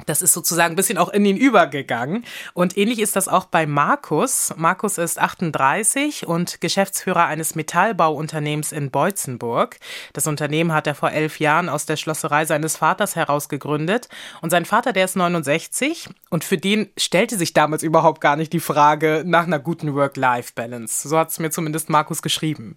das 0.06 0.22
ist 0.22 0.32
sozusagen 0.32 0.74
ein 0.74 0.76
bisschen 0.76 0.98
auch 0.98 1.08
in 1.08 1.24
ihn 1.24 1.36
übergegangen. 1.36 2.24
Und 2.52 2.76
ähnlich 2.76 3.00
ist 3.00 3.16
das 3.16 3.26
auch 3.26 3.46
bei 3.46 3.66
Markus. 3.66 4.52
Markus 4.56 4.96
ist 4.96 5.18
38 5.20 6.24
und 6.26 6.60
Geschäftsführer 6.60 7.26
eines 7.26 7.56
Metallbauunternehmens 7.56 8.70
in 8.70 8.92
Beutzenburg. 8.92 9.78
Das 10.12 10.28
Unternehmen 10.28 10.72
hat 10.72 10.86
er 10.86 10.94
vor 10.94 11.10
elf 11.10 11.40
Jahren 11.40 11.68
aus 11.68 11.84
der 11.84 11.96
Schlosserei 11.96 12.44
seines 12.44 12.76
Vaters 12.76 13.16
heraus 13.16 13.48
gegründet. 13.48 14.08
Und 14.40 14.50
sein 14.50 14.66
Vater, 14.66 14.92
der 14.92 15.06
ist 15.06 15.16
69 15.16 16.08
und 16.30 16.44
für 16.44 16.58
den 16.58 16.90
stellte 16.96 17.36
sich 17.36 17.54
damals 17.54 17.82
überhaupt 17.82 18.20
gar 18.20 18.36
nicht 18.36 18.52
die 18.52 18.60
Frage 18.60 19.24
nach 19.26 19.46
einer 19.46 19.58
guten 19.58 19.94
Work-Life-Balance. 19.96 21.08
So 21.08 21.18
hat 21.18 21.30
es 21.30 21.40
mir 21.40 21.50
zumindest 21.50 21.90
Markus 21.90 22.22
geschrieben. 22.22 22.76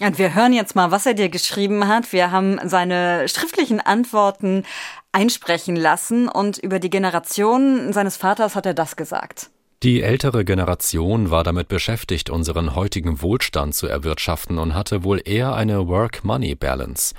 Und 0.00 0.18
wir 0.18 0.34
hören 0.34 0.52
jetzt 0.52 0.74
mal, 0.74 0.90
was 0.90 1.06
er 1.06 1.14
dir 1.14 1.28
geschrieben 1.28 1.86
hat. 1.86 2.12
Wir 2.12 2.30
haben 2.30 2.58
seine 2.64 3.28
schriftlichen 3.28 3.80
Antworten 3.80 4.64
einsprechen 5.12 5.76
lassen 5.76 6.28
und 6.28 6.58
über 6.58 6.78
die 6.78 6.90
Generation 6.90 7.92
seines 7.92 8.16
Vaters 8.16 8.56
hat 8.56 8.66
er 8.66 8.74
das 8.74 8.96
gesagt. 8.96 9.50
Die 9.82 10.00
ältere 10.02 10.44
Generation 10.44 11.30
war 11.30 11.42
damit 11.42 11.66
beschäftigt, 11.66 12.30
unseren 12.30 12.76
heutigen 12.76 13.20
Wohlstand 13.20 13.74
zu 13.74 13.88
erwirtschaften 13.88 14.58
und 14.58 14.74
hatte 14.74 15.02
wohl 15.02 15.20
eher 15.24 15.54
eine 15.54 15.88
Work-Money-Balance. 15.88 17.14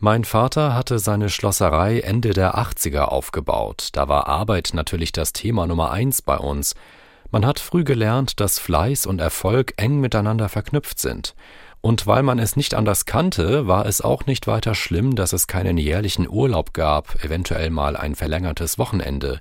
Mein 0.00 0.24
Vater 0.24 0.74
hatte 0.74 0.98
seine 0.98 1.28
Schlosserei 1.28 2.00
Ende 2.00 2.30
der 2.30 2.56
80er 2.56 3.02
aufgebaut. 3.02 3.90
Da 3.92 4.08
war 4.08 4.28
Arbeit 4.28 4.70
natürlich 4.72 5.12
das 5.12 5.32
Thema 5.32 5.66
Nummer 5.66 5.90
eins 5.90 6.22
bei 6.22 6.36
uns. 6.36 6.74
Man 7.30 7.44
hat 7.44 7.60
früh 7.60 7.84
gelernt, 7.84 8.40
dass 8.40 8.58
Fleiß 8.58 9.06
und 9.06 9.20
Erfolg 9.20 9.74
eng 9.76 10.00
miteinander 10.00 10.48
verknüpft 10.48 10.98
sind. 10.98 11.34
Und 11.80 12.06
weil 12.06 12.22
man 12.22 12.38
es 12.38 12.56
nicht 12.56 12.74
anders 12.74 13.04
kannte, 13.04 13.66
war 13.66 13.86
es 13.86 14.00
auch 14.00 14.26
nicht 14.26 14.46
weiter 14.46 14.74
schlimm, 14.74 15.14
dass 15.14 15.32
es 15.32 15.46
keinen 15.46 15.78
jährlichen 15.78 16.28
Urlaub 16.28 16.72
gab, 16.72 17.22
eventuell 17.24 17.70
mal 17.70 17.96
ein 17.96 18.14
verlängertes 18.14 18.78
Wochenende. 18.78 19.40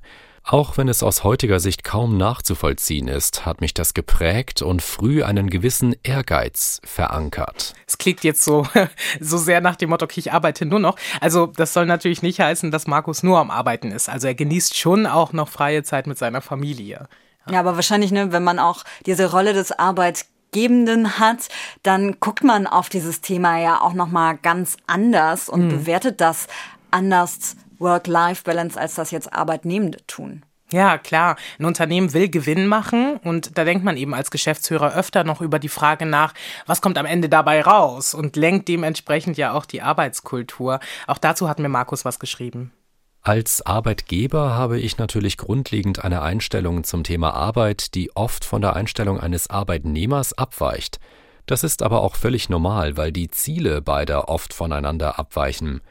Auch 0.50 0.78
wenn 0.78 0.88
es 0.88 1.04
aus 1.04 1.26
heutiger 1.26 1.60
Sicht 1.60 1.84
kaum 1.84 2.16
nachzuvollziehen 2.16 3.10
ist, 3.10 3.46
hat 3.46 3.60
mich 3.60 3.74
das 3.74 3.94
geprägt 3.94 4.62
und 4.62 4.82
früh 4.82 5.22
einen 5.22 5.50
gewissen 5.50 5.94
Ehrgeiz 6.04 6.80
verankert. 6.86 7.74
Es 7.86 7.98
klingt 7.98 8.24
jetzt 8.24 8.44
so, 8.44 8.66
so 9.20 9.38
sehr 9.38 9.60
nach 9.60 9.76
dem 9.76 9.90
Motto, 9.90 10.06
okay, 10.06 10.22
ich 10.22 10.32
arbeite 10.32 10.66
nur 10.66 10.80
noch. 10.80 10.96
Also, 11.20 11.48
das 11.48 11.74
soll 11.74 11.86
natürlich 11.86 12.22
nicht 12.22 12.40
heißen, 12.40 12.72
dass 12.72 12.88
Markus 12.88 13.24
nur 13.24 13.40
am 13.40 13.52
Arbeiten 13.52 13.92
ist. 13.92 14.08
Also, 14.08 14.28
er 14.28 14.36
genießt 14.36 14.78
schon 14.78 15.06
auch 15.06 15.34
noch 15.34 15.50
freie 15.50 15.84
Zeit 15.84 16.08
mit 16.08 16.18
seiner 16.18 16.42
Familie. 16.42 17.10
Ja, 17.50 17.60
aber 17.60 17.76
wahrscheinlich, 17.76 18.12
ne, 18.12 18.32
wenn 18.32 18.44
man 18.44 18.58
auch 18.58 18.86
diese 19.06 19.30
Rolle 19.30 19.52
des 19.52 19.74
Arbeits 19.74 20.28
Gebenden 20.52 21.20
hat, 21.20 21.50
dann 21.84 22.20
guckt 22.20 22.44
man 22.44 22.68
auf 22.68 22.90
dieses 22.90 23.22
Thema 23.22 23.60
ja 23.60 23.82
auch 23.82 23.94
noch 23.94 24.10
mal 24.10 24.38
ganz 24.38 24.78
anders 24.88 25.50
und 25.50 25.66
mhm. 25.66 25.70
bewertet 25.70 26.22
das 26.22 26.48
anders 26.92 27.56
Work-Life-Balance, 27.80 28.80
als 28.80 28.96
das 28.96 29.12
jetzt 29.12 29.34
Arbeitnehmende 29.34 30.00
tun. 30.08 30.44
Ja, 30.72 30.98
klar. 30.98 31.38
Ein 31.60 31.66
Unternehmen 31.66 32.14
will 32.14 32.28
Gewinn 32.28 32.68
machen 32.68 33.18
und 33.24 33.58
da 33.58 33.64
denkt 33.64 33.86
man 33.86 33.96
eben 33.96 34.14
als 34.14 34.32
Geschäftsführer 34.32 34.94
öfter 34.96 35.24
noch 35.24 35.40
über 35.40 35.60
die 35.60 35.70
Frage 35.70 36.06
nach, 36.06 36.34
was 36.66 36.82
kommt 36.82 36.98
am 36.98 37.06
Ende 37.06 37.30
dabei 37.30 37.62
raus 37.62 38.14
und 38.14 38.36
lenkt 38.36 38.68
dementsprechend 38.68 39.38
ja 39.38 39.54
auch 39.54 39.66
die 39.66 39.82
Arbeitskultur. 39.82 40.82
Auch 41.08 41.20
dazu 41.20 41.48
hat 41.48 41.60
mir 41.60 41.70
Markus 41.70 42.04
was 42.04 42.20
geschrieben. 42.20 42.74
Als 43.28 43.62
Arbeitgeber 43.62 44.56
habe 44.56 44.80
ich 44.80 44.98
natürlich 45.00 45.36
grundlegend 45.36 46.02
eine 46.02 46.22
Einstellung 46.22 46.86
zum 46.86 47.04
Thema 47.04 47.34
Arbeit, 47.34 47.94
die 47.94 48.16
oft 48.16 48.46
von 48.46 48.62
der 48.62 48.78
Einstellung 48.78 49.20
eines 49.20 49.50
Arbeitnehmers 49.50 50.32
abweicht. 50.32 51.02
Das 51.46 51.66
ist 51.66 51.84
aber 51.84 52.04
auch 52.04 52.16
völlig 52.16 52.48
normal, 52.48 52.96
weil 52.96 53.12
die 53.12 53.28
Ziele 53.28 53.82
beider 53.82 54.30
oft 54.30 54.54
voneinander 54.54 55.20
abweichen. 55.20 55.82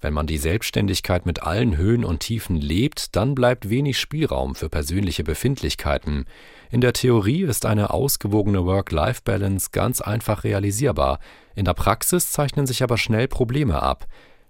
Wenn 0.00 0.14
man 0.14 0.26
die 0.26 0.38
Selbstständigkeit 0.38 1.26
mit 1.26 1.42
allen 1.42 1.76
Höhen 1.76 2.02
und 2.02 2.20
Tiefen 2.20 2.56
lebt, 2.56 3.14
dann 3.14 3.34
bleibt 3.34 3.68
wenig 3.68 3.98
Spielraum 3.98 4.54
für 4.54 4.70
persönliche 4.70 5.22
Befindlichkeiten. 5.22 6.24
In 6.70 6.80
der 6.80 6.94
Theorie 6.94 7.42
ist 7.42 7.66
eine 7.66 7.90
ausgewogene 7.90 8.64
Work-Life-Balance 8.64 9.68
ganz 9.70 10.00
einfach 10.00 10.44
realisierbar, 10.44 11.18
in 11.54 11.66
der 11.66 11.74
Praxis 11.74 12.30
zeichnen 12.30 12.66
sich 12.66 12.82
aber 12.82 12.96
schnell 12.96 13.28
Probleme 13.28 13.82
ab. 13.82 14.06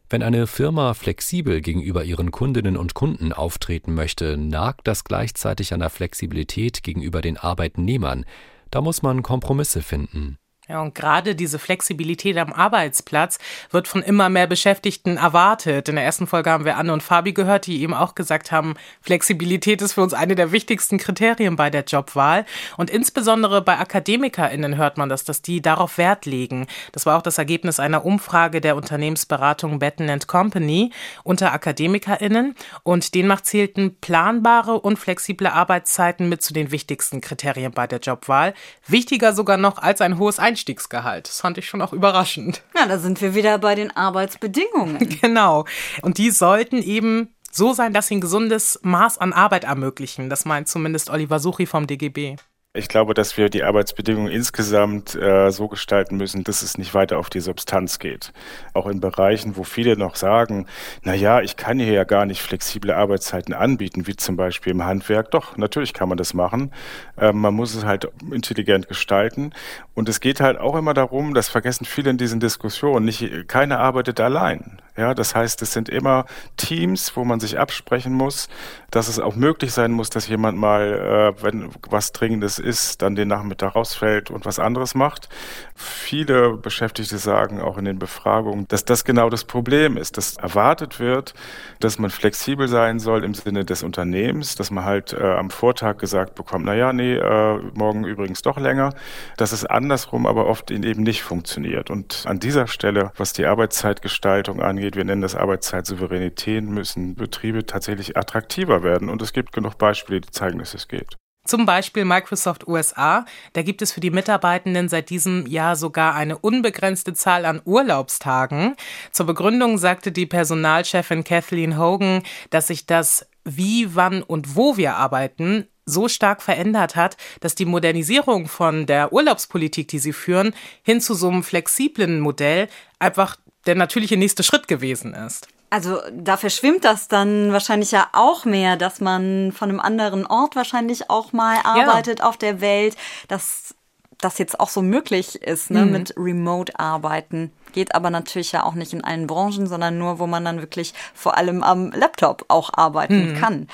Wenn 0.09 0.23
eine 0.23 0.47
Firma 0.47 0.95
flexibel 0.95 1.61
gegenüber 1.61 2.05
ihren 2.05 2.31
Kundinnen 2.31 2.77
und 2.77 2.95
Kunden 2.95 3.33
auftreten 3.33 3.93
möchte, 3.95 4.37
nagt 4.37 4.87
das 4.87 5.03
gleichzeitig 5.03 5.75
an 5.75 5.81
der 5.81 5.91
Flexibilität 5.91 6.85
gegenüber 6.85 7.21
den 7.21 7.37
Arbeitnehmern. 7.37 8.25
Da 8.71 8.81
muss 8.81 9.03
man 9.03 9.25
Kompromisse 9.25 9.83
finden. 9.83 10.39
Ja, 10.69 10.83
und 10.83 10.97
gerade 10.97 11.37
diese 11.37 11.61
Flexibilität 11.61 12.37
am 12.39 12.53
Arbeitsplatz 12.53 13.39
wird 13.71 13.87
von 13.87 14.03
immer 14.03 14.29
mehr 14.29 14.49
Beschäftigten 14.49 15.17
erwartet. 15.17 15.89
In 15.89 15.95
der 15.95 16.05
ersten 16.05 16.27
Folge 16.27 16.51
haben 16.51 16.65
wir 16.65 16.77
Anne 16.77 16.93
und 16.93 17.05
Fabi 17.05 17.33
gehört, 17.33 17.69
die 17.69 17.83
eben 17.83 17.95
auch 17.95 18.17
gesagt 18.17 18.51
haben, 18.51 18.75
Flexibilität 19.01 19.81
ist 19.81 19.93
für 19.93 20.03
uns 20.03 20.13
eine 20.13 20.35
der 20.35 20.51
wichtigsten 20.51 20.99
Kriterien 20.99 21.55
bei 21.55 21.71
der 21.71 21.85
Jobwahl. 21.85 22.45
Und 22.77 22.91
insbesondere 22.91 23.63
bei 23.63 23.79
AkademikerInnen 23.79 24.77
hört 24.77 24.99
man 24.99 25.09
das, 25.09 25.23
dass 25.23 25.41
die 25.41 25.63
darauf 25.63 25.99
Wert 25.99 26.27
legen. 26.27 26.67
Das 26.91 27.07
war 27.07 27.17
auch 27.17 27.23
das 27.23 27.39
Ergebnis 27.39 27.79
einer 27.79 28.05
Umfrage 28.05 28.61
der 28.61 28.75
Unternehmensberatung 28.75 29.79
Betten 29.79 30.19
Company 30.27 30.91
unter 31.23 31.53
AkademikerInnen. 31.53 32.57
Und 32.83 33.15
demnach 33.15 33.43
zählten 33.43 33.99
planbare 34.01 34.81
und 34.81 34.99
flexible 34.99 35.47
Arbeitszeiten 35.47 36.29
mit 36.29 36.43
zu 36.43 36.53
den 36.53 36.73
wichtigsten 36.73 37.21
Kriterien 37.21 37.71
bei 37.71 37.87
der 37.87 38.01
Jobwahl. 38.01 38.53
Wichtiger 38.89 39.33
sogar 39.33 39.59
noch 39.59 39.79
als 39.79 40.01
ein 40.01 40.19
hohes 40.19 40.41
Einkommen 40.41 40.56
Einstiegsgehalt. 40.57 41.29
Das 41.29 41.41
fand 41.43 41.59
ich 41.59 41.69
schon 41.69 41.83
auch 41.83 41.93
überraschend. 41.93 42.63
Ja, 42.75 42.87
da 42.87 42.99
sind 42.99 43.21
wir 43.21 43.35
wieder 43.35 43.59
bei 43.59 43.75
den 43.75 43.95
Arbeitsbedingungen. 43.95 45.19
genau. 45.21 45.67
Und 46.01 46.17
die 46.17 46.31
sollten 46.31 46.83
eben 46.83 47.35
so 47.53 47.75
sein, 47.75 47.93
dass 47.93 48.09
sie 48.09 48.17
ein 48.17 48.21
gesundes 48.23 48.81
Maß 48.83 49.19
an 49.19 49.35
Arbeit 49.35 49.65
ermöglichen. 49.65 50.31
Das 50.31 50.47
meint 50.47 50.69
zumindest 50.69 51.11
Oliver 51.11 51.41
Suchi 51.41 51.67
vom 51.67 51.87
DGB. 51.87 52.37
Ich 52.77 52.89
glaube, 52.89 53.15
dass 53.15 53.37
wir 53.39 53.49
die 53.49 53.65
Arbeitsbedingungen 53.65 54.31
insgesamt 54.31 55.15
äh, 55.15 55.51
so 55.51 55.67
gestalten 55.67 56.17
müssen, 56.17 56.45
dass 56.45 56.61
es 56.61 56.77
nicht 56.77 56.93
weiter 56.93 57.19
auf 57.19 57.31
die 57.31 57.41
Substanz 57.41 57.99
geht. 57.99 58.33
Auch 58.75 58.87
in 58.87 59.01
Bereichen, 59.01 59.57
wo 59.57 59.65
viele 59.65 59.97
noch 59.97 60.17
sagen, 60.17 60.67
na 61.03 61.15
ja, 61.15 61.41
ich 61.41 61.57
kann 61.57 61.79
hier 61.79 61.93
ja 61.93 62.05
gar 62.05 62.27
nicht 62.27 62.43
flexible 62.43 62.93
Arbeitszeiten 62.93 63.55
anbieten, 63.55 64.07
wie 64.07 64.17
zum 64.17 64.37
Beispiel 64.37 64.73
im 64.73 64.85
Handwerk. 64.85 65.31
Doch, 65.31 65.57
natürlich 65.57 65.95
kann 65.95 66.11
man 66.11 66.19
das 66.19 66.35
machen. 66.35 66.71
Äh, 67.17 67.33
man 67.33 67.55
muss 67.55 67.75
es 67.75 67.85
halt 67.85 68.09
intelligent 68.31 68.89
gestalten. 68.89 69.53
Und 69.95 70.11
es 70.11 70.21
geht 70.21 70.41
halt 70.41 70.59
auch 70.59 70.77
immer 70.77 70.93
darum, 70.93 71.33
das 71.33 71.49
vergessen 71.49 71.87
viele 71.87 72.11
in 72.11 72.19
diesen 72.19 72.41
Diskussionen, 72.41 73.07
nicht, 73.07 73.49
keiner 73.49 73.79
arbeitet 73.79 74.21
allein. 74.21 74.83
Ja, 74.97 75.13
das 75.13 75.35
heißt, 75.35 75.61
es 75.61 75.73
sind 75.73 75.89
immer 75.91 76.25
Teams, 76.57 77.17
wo 77.17 77.25
man 77.25 77.39
sich 77.39 77.59
absprechen 77.59 78.15
muss, 78.15 78.49
dass 78.91 79.09
es 79.09 79.19
auch 79.19 79.37
möglich 79.37 79.73
sein 79.73 79.93
muss, 79.93 80.09
dass 80.09 80.27
jemand 80.27 80.57
mal, 80.57 81.35
äh, 81.39 81.43
wenn 81.43 81.71
was 81.91 82.13
Dringendes 82.13 82.59
ist, 82.67 83.03
dann 83.03 83.15
den 83.15 83.29
Nachmittag 83.29 83.75
rausfällt 83.75 84.31
und 84.31 84.45
was 84.45 84.59
anderes 84.59 84.95
macht. 84.95 85.29
Viele 85.75 86.57
Beschäftigte 86.57 87.19
sagen 87.19 87.61
auch 87.61 87.79
in 87.79 87.87
den 87.87 87.99
Befragungen, 87.99 88.67
dass 88.69 88.85
das 88.85 89.05
genau 89.05 89.31
das 89.31 89.45
Problem 89.45 89.97
ist, 89.97 90.19
dass 90.19 90.37
erwartet 90.37 91.01
wird, 91.01 91.35
dass 91.81 91.99
man 91.99 92.11
flexibel 92.11 92.69
sein 92.69 92.99
soll 92.99 93.25
im 93.25 93.35
Sinne 93.35 93.65
des 93.65 93.83
Unternehmens, 93.83 94.55
dass 94.55 94.71
man 94.71 94.85
halt 94.85 95.13
äh, 95.13 95.23
am 95.23 95.51
Vortag 95.51 95.99
gesagt 95.99 96.35
bekommt, 96.35 96.67
na 96.67 96.75
ja, 96.75 96.93
nee, 96.93 97.15
äh, 97.15 97.59
morgen 97.75 98.05
übrigens 98.05 98.43
doch 98.43 98.59
länger, 98.59 98.91
dass 99.37 99.53
es 99.53 99.65
andersrum 99.65 100.27
aber 100.27 100.47
oft 100.47 100.71
eben 100.71 101.03
nicht 101.03 101.23
funktioniert. 101.23 101.91
Und 101.91 102.25
an 102.27 102.41
dieser 102.41 102.67
Stelle, 102.67 103.13
was 103.17 103.33
die 103.33 103.47
Arbeitszeitgestaltung 103.47 104.61
angeht. 104.61 104.97
Wir 104.97 105.05
nennen 105.05 105.23
das 105.23 105.35
Arbeitszeitsouveränität, 105.35 106.65
müssen 106.65 107.15
Betriebe 107.15 107.65
tatsächlich 107.67 108.17
attraktiver 108.17 108.83
werden. 108.83 109.09
Und 109.09 109.23
es 109.23 109.33
gibt 109.33 109.53
genug 109.53 109.79
Beispiele, 109.79 110.21
die 110.21 110.31
zeigen, 110.31 110.59
dass 110.59 110.75
es 110.75 110.89
geht. 110.89 111.17
Zum 111.47 111.65
Beispiel 111.65 112.05
Microsoft 112.05 112.67
USA. 112.67 113.25
Da 113.53 113.63
gibt 113.63 113.81
es 113.81 113.93
für 113.93 114.01
die 114.01 114.11
Mitarbeitenden 114.11 114.89
seit 114.89 115.11
diesem 115.11 115.47
Jahr 115.47 115.77
sogar 115.77 116.15
eine 116.15 116.37
unbegrenzte 116.39 117.15
Zahl 117.15 117.45
an 117.45 117.63
Urlaubstagen. 117.65 118.75
Zur 119.13 119.27
Begründung 119.27 119.79
sagte 119.79 120.13
die 120.13 120.27
Personalchefin 120.27 121.25
Kathleen 121.25 121.79
Hogan, 121.79 122.23
dass 122.51 122.67
sich 122.67 122.87
das 122.87 123.27
wie, 123.45 123.95
wann 123.95 124.23
und 124.23 124.57
wo 124.57 124.77
wir 124.77 124.97
arbeiten 124.97 125.69
so 125.85 126.09
stark 126.09 126.43
verändert 126.43 126.97
hat, 126.97 127.17
dass 127.41 127.55
die 127.55 127.65
Modernisierung 127.65 128.49
von 128.49 128.87
der 128.87 129.13
Urlaubspolitik, 129.13 129.87
die 129.87 130.01
sie 130.01 130.13
führen, 130.13 130.53
hin 130.83 131.01
zu 131.01 131.15
so 131.15 131.29
einem 131.29 131.45
flexiblen 131.45 132.19
Modell 132.19 132.69
einfach 132.99 133.37
der 133.67 133.77
natürliche 133.77 134.17
nächste 134.17 134.43
Schritt 134.43 134.67
gewesen 134.67 135.15
ist. 135.15 135.47
Also 135.77 136.01
da 136.11 136.39
verschwimmt 136.39 136.87
das 136.87 137.07
dann 137.07 137.53
wahrscheinlich 137.53 137.91
ja 137.91 138.09
auch 138.13 138.47
mehr, 138.47 138.79
dass 138.79 138.99
man 139.03 139.53
von 139.53 139.69
einem 139.69 139.79
anderen 139.79 140.25
Ort 140.25 140.57
wahrscheinlich 140.57 141.11
auch 141.11 141.35
mal 141.35 141.59
arbeitet 141.65 142.21
ja. 142.21 142.25
auf 142.25 142.39
der 142.39 142.63
Welt, 142.63 142.97
dass 143.29 143.75
das 144.17 144.39
jetzt 144.39 144.59
auch 144.59 144.71
so 144.71 144.81
möglich 144.81 145.35
ist 145.43 145.71
ne, 145.71 145.85
mhm. 145.85 145.93
mit 145.93 146.15
Remote-Arbeiten. 146.17 147.53
Geht 147.75 147.95
aber 147.95 148.09
natürlich 148.09 148.53
ja 148.53 148.65
auch 148.65 148.73
nicht 148.73 148.95
in 148.95 149.05
allen 149.05 149.27
Branchen, 149.27 149.67
sondern 149.67 149.99
nur, 149.99 150.19
wo 150.19 150.27
man 150.27 150.47
dann 150.47 150.63
wirklich 150.63 150.95
vor 151.13 151.37
allem 151.37 151.63
am 151.63 151.93
Laptop 151.93 152.47
auch 152.49 152.71
arbeiten 152.73 153.33
mhm. 153.33 153.39
kann. 153.39 153.69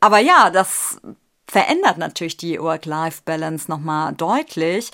Aber 0.00 0.20
ja, 0.20 0.48
das 0.48 0.98
verändert 1.46 1.98
natürlich 1.98 2.38
die 2.38 2.58
Work-Life-Balance 2.58 3.70
nochmal 3.70 4.14
deutlich. 4.14 4.92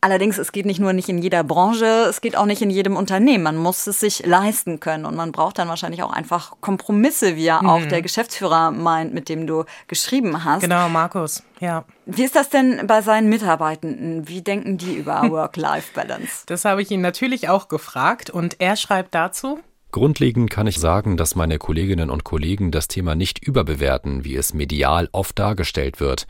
Allerdings, 0.00 0.38
es 0.38 0.52
geht 0.52 0.64
nicht 0.64 0.78
nur 0.78 0.92
nicht 0.92 1.08
in 1.08 1.18
jeder 1.18 1.42
Branche, 1.42 2.06
es 2.08 2.20
geht 2.20 2.36
auch 2.36 2.46
nicht 2.46 2.62
in 2.62 2.70
jedem 2.70 2.96
Unternehmen. 2.96 3.42
Man 3.42 3.56
muss 3.56 3.86
es 3.88 3.98
sich 3.98 4.24
leisten 4.24 4.78
können 4.78 5.04
und 5.04 5.16
man 5.16 5.32
braucht 5.32 5.58
dann 5.58 5.68
wahrscheinlich 5.68 6.04
auch 6.04 6.12
einfach 6.12 6.52
Kompromisse, 6.60 7.34
wie 7.34 7.44
ja 7.44 7.60
mhm. 7.60 7.68
auch 7.68 7.84
der 7.84 8.00
Geschäftsführer 8.00 8.70
meint, 8.70 9.12
mit 9.12 9.28
dem 9.28 9.48
du 9.48 9.64
geschrieben 9.88 10.44
hast. 10.44 10.60
Genau, 10.60 10.88
Markus, 10.88 11.42
ja. 11.58 11.84
Wie 12.06 12.22
ist 12.22 12.36
das 12.36 12.48
denn 12.48 12.86
bei 12.86 13.02
seinen 13.02 13.28
Mitarbeitenden? 13.28 14.28
Wie 14.28 14.40
denken 14.40 14.78
die 14.78 14.94
über 14.94 15.22
Work-Life-Balance? 15.30 16.44
Das 16.46 16.64
habe 16.64 16.80
ich 16.80 16.92
ihn 16.92 17.00
natürlich 17.00 17.48
auch 17.48 17.66
gefragt 17.66 18.30
und 18.30 18.60
er 18.60 18.76
schreibt 18.76 19.16
dazu. 19.16 19.58
Grundlegend 19.90 20.50
kann 20.50 20.66
ich 20.66 20.78
sagen, 20.78 21.16
dass 21.16 21.34
meine 21.34 21.58
Kolleginnen 21.58 22.10
und 22.10 22.22
Kollegen 22.22 22.70
das 22.70 22.88
Thema 22.88 23.14
nicht 23.14 23.42
überbewerten, 23.42 24.24
wie 24.24 24.36
es 24.36 24.54
medial 24.54 25.08
oft 25.12 25.38
dargestellt 25.38 25.98
wird. 25.98 26.26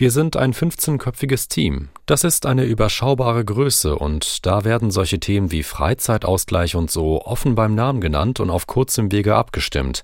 Wir 0.00 0.10
sind 0.10 0.38
ein 0.38 0.54
15-köpfiges 0.54 1.50
Team. 1.50 1.90
Das 2.06 2.24
ist 2.24 2.46
eine 2.46 2.64
überschaubare 2.64 3.44
Größe 3.44 3.94
und 3.96 4.46
da 4.46 4.64
werden 4.64 4.90
solche 4.90 5.20
Themen 5.20 5.52
wie 5.52 5.62
Freizeitausgleich 5.62 6.74
und 6.74 6.90
so 6.90 7.22
offen 7.26 7.54
beim 7.54 7.74
Namen 7.74 8.00
genannt 8.00 8.40
und 8.40 8.48
auf 8.48 8.66
kurzem 8.66 9.12
Wege 9.12 9.36
abgestimmt. 9.36 10.02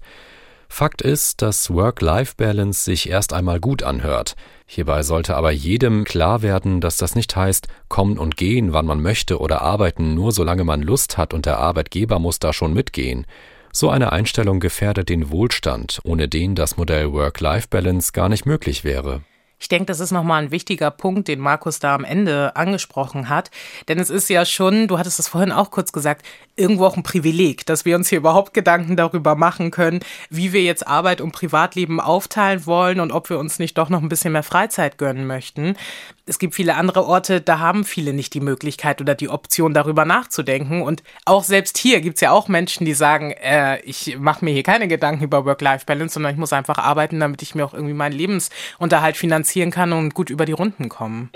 Fakt 0.68 1.00
ist, 1.00 1.40
dass 1.40 1.72
Work-Life-Balance 1.72 2.84
sich 2.84 3.08
erst 3.08 3.32
einmal 3.32 3.58
gut 3.58 3.82
anhört. 3.84 4.36
Hierbei 4.66 5.02
sollte 5.02 5.34
aber 5.34 5.50
jedem 5.50 6.04
klar 6.04 6.42
werden, 6.42 6.82
dass 6.82 6.98
das 6.98 7.14
nicht 7.14 7.34
heißt, 7.34 7.66
kommen 7.88 8.18
und 8.18 8.36
gehen, 8.36 8.74
wann 8.74 8.84
man 8.84 9.00
möchte 9.00 9.40
oder 9.40 9.62
arbeiten 9.62 10.12
nur 10.12 10.30
solange 10.32 10.64
man 10.64 10.82
Lust 10.82 11.16
hat 11.16 11.32
und 11.32 11.46
der 11.46 11.56
Arbeitgeber 11.56 12.18
muss 12.18 12.38
da 12.38 12.52
schon 12.52 12.74
mitgehen. 12.74 13.24
So 13.72 13.88
eine 13.88 14.12
Einstellung 14.12 14.60
gefährdet 14.60 15.08
den 15.08 15.30
Wohlstand, 15.30 16.00
ohne 16.04 16.28
den 16.28 16.54
das 16.54 16.76
Modell 16.76 17.14
Work-Life-Balance 17.14 18.12
gar 18.12 18.28
nicht 18.28 18.44
möglich 18.44 18.84
wäre. 18.84 19.22
Ich 19.58 19.68
denke, 19.68 19.86
das 19.86 20.00
ist 20.00 20.10
nochmal 20.10 20.42
ein 20.42 20.50
wichtiger 20.50 20.90
Punkt, 20.90 21.28
den 21.28 21.40
Markus 21.40 21.78
da 21.78 21.94
am 21.94 22.04
Ende 22.04 22.54
angesprochen 22.56 23.28
hat. 23.28 23.50
Denn 23.88 23.98
es 23.98 24.10
ist 24.10 24.28
ja 24.28 24.44
schon, 24.44 24.86
du 24.86 24.98
hattest 24.98 25.18
es 25.18 25.28
vorhin 25.28 25.50
auch 25.50 25.70
kurz 25.70 25.92
gesagt, 25.92 26.26
irgendwo 26.56 26.84
auch 26.84 26.96
ein 26.96 27.02
Privileg, 27.02 27.64
dass 27.64 27.84
wir 27.84 27.96
uns 27.96 28.08
hier 28.08 28.18
überhaupt 28.18 28.52
Gedanken 28.52 28.96
darüber 28.96 29.34
machen 29.34 29.70
können, 29.70 30.00
wie 30.28 30.52
wir 30.52 30.62
jetzt 30.62 30.86
Arbeit 30.86 31.20
und 31.20 31.32
Privatleben 31.32 32.00
aufteilen 32.00 32.66
wollen 32.66 33.00
und 33.00 33.12
ob 33.12 33.30
wir 33.30 33.38
uns 33.38 33.58
nicht 33.58 33.78
doch 33.78 33.88
noch 33.88 34.02
ein 34.02 34.08
bisschen 34.08 34.32
mehr 34.32 34.42
Freizeit 34.42 34.98
gönnen 34.98 35.26
möchten. 35.26 35.76
Es 36.28 36.40
gibt 36.40 36.56
viele 36.56 36.74
andere 36.74 37.06
Orte, 37.06 37.40
da 37.40 37.60
haben 37.60 37.84
viele 37.84 38.12
nicht 38.12 38.34
die 38.34 38.40
Möglichkeit 38.40 39.00
oder 39.00 39.14
die 39.14 39.28
Option, 39.28 39.74
darüber 39.74 40.04
nachzudenken. 40.04 40.82
Und 40.82 41.04
auch 41.24 41.44
selbst 41.44 41.78
hier 41.78 42.00
gibt 42.00 42.16
es 42.16 42.20
ja 42.20 42.32
auch 42.32 42.48
Menschen, 42.48 42.84
die 42.84 42.94
sagen, 42.94 43.30
äh, 43.30 43.78
ich 43.82 44.18
mache 44.18 44.44
mir 44.44 44.50
hier 44.50 44.64
keine 44.64 44.88
Gedanken 44.88 45.22
über 45.22 45.44
Work-Life-Balance, 45.44 46.14
sondern 46.14 46.32
ich 46.32 46.38
muss 46.38 46.52
einfach 46.52 46.78
arbeiten, 46.78 47.20
damit 47.20 47.42
ich 47.42 47.54
mir 47.54 47.64
auch 47.64 47.74
irgendwie 47.74 47.94
meinen 47.94 48.12
Lebensunterhalt 48.12 49.16
finanzieren 49.16 49.70
kann 49.70 49.92
und 49.92 50.14
gut 50.14 50.28
über 50.28 50.46
die 50.46 50.52
Runden 50.52 50.88
kommen. 50.88 51.30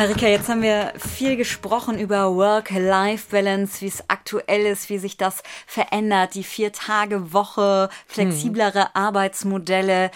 Marika, 0.00 0.26
jetzt 0.26 0.48
haben 0.48 0.62
wir 0.62 0.94
viel 0.96 1.36
gesprochen 1.36 1.98
über 1.98 2.34
Work-Life-Balance, 2.34 3.82
wie 3.82 3.88
es 3.88 4.02
aktuell 4.08 4.64
ist, 4.64 4.88
wie 4.88 4.96
sich 4.96 5.18
das 5.18 5.42
verändert, 5.66 6.34
die 6.34 6.42
Vier-Tage-Woche, 6.42 7.90
flexiblere 8.06 8.84
hm. 8.84 8.90
Arbeitsmodelle. 8.94 10.10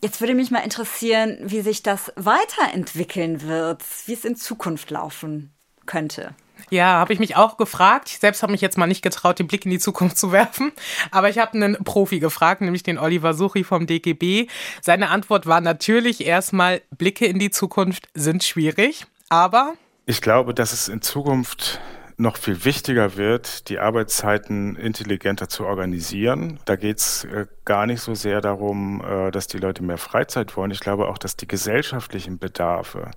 Jetzt 0.00 0.20
würde 0.20 0.36
mich 0.36 0.52
mal 0.52 0.60
interessieren, 0.60 1.38
wie 1.42 1.60
sich 1.62 1.82
das 1.82 2.12
weiterentwickeln 2.14 3.42
wird, 3.42 3.82
wie 4.06 4.12
es 4.12 4.24
in 4.24 4.36
Zukunft 4.36 4.92
laufen 4.92 5.52
könnte. 5.86 6.32
Ja, 6.70 7.00
habe 7.00 7.12
ich 7.12 7.18
mich 7.18 7.34
auch 7.34 7.56
gefragt. 7.56 8.08
Ich 8.10 8.20
selbst 8.20 8.44
habe 8.44 8.52
mich 8.52 8.60
jetzt 8.60 8.78
mal 8.78 8.86
nicht 8.86 9.02
getraut, 9.02 9.40
den 9.40 9.48
Blick 9.48 9.64
in 9.64 9.72
die 9.72 9.80
Zukunft 9.80 10.18
zu 10.18 10.30
werfen. 10.30 10.70
Aber 11.10 11.28
ich 11.28 11.38
habe 11.38 11.54
einen 11.54 11.82
Profi 11.82 12.20
gefragt, 12.20 12.60
nämlich 12.60 12.84
den 12.84 12.96
Oliver 12.96 13.34
Suchi 13.34 13.64
vom 13.64 13.88
DGB. 13.88 14.46
Seine 14.82 15.10
Antwort 15.10 15.46
war 15.46 15.60
natürlich 15.60 16.24
erstmal, 16.24 16.80
Blicke 16.96 17.26
in 17.26 17.40
die 17.40 17.50
Zukunft 17.50 18.08
sind 18.14 18.44
schwierig. 18.44 19.04
Aber 19.28 19.74
ich 20.06 20.20
glaube, 20.20 20.54
dass 20.54 20.72
es 20.72 20.88
in 20.88 21.02
Zukunft 21.02 21.80
noch 22.18 22.38
viel 22.38 22.64
wichtiger 22.64 23.16
wird, 23.16 23.68
die 23.68 23.78
Arbeitszeiten 23.78 24.74
intelligenter 24.76 25.50
zu 25.50 25.66
organisieren. 25.66 26.58
Da 26.64 26.76
geht 26.76 26.98
es 26.98 27.24
äh, 27.24 27.46
gar 27.66 27.84
nicht 27.84 28.00
so 28.00 28.14
sehr 28.14 28.40
darum, 28.40 29.02
äh, 29.04 29.30
dass 29.30 29.48
die 29.48 29.58
Leute 29.58 29.82
mehr 29.82 29.98
Freizeit 29.98 30.56
wollen. 30.56 30.70
Ich 30.70 30.80
glaube 30.80 31.08
auch, 31.08 31.18
dass 31.18 31.36
die 31.36 31.46
gesellschaftlichen 31.46 32.38
Bedarfe 32.38 33.10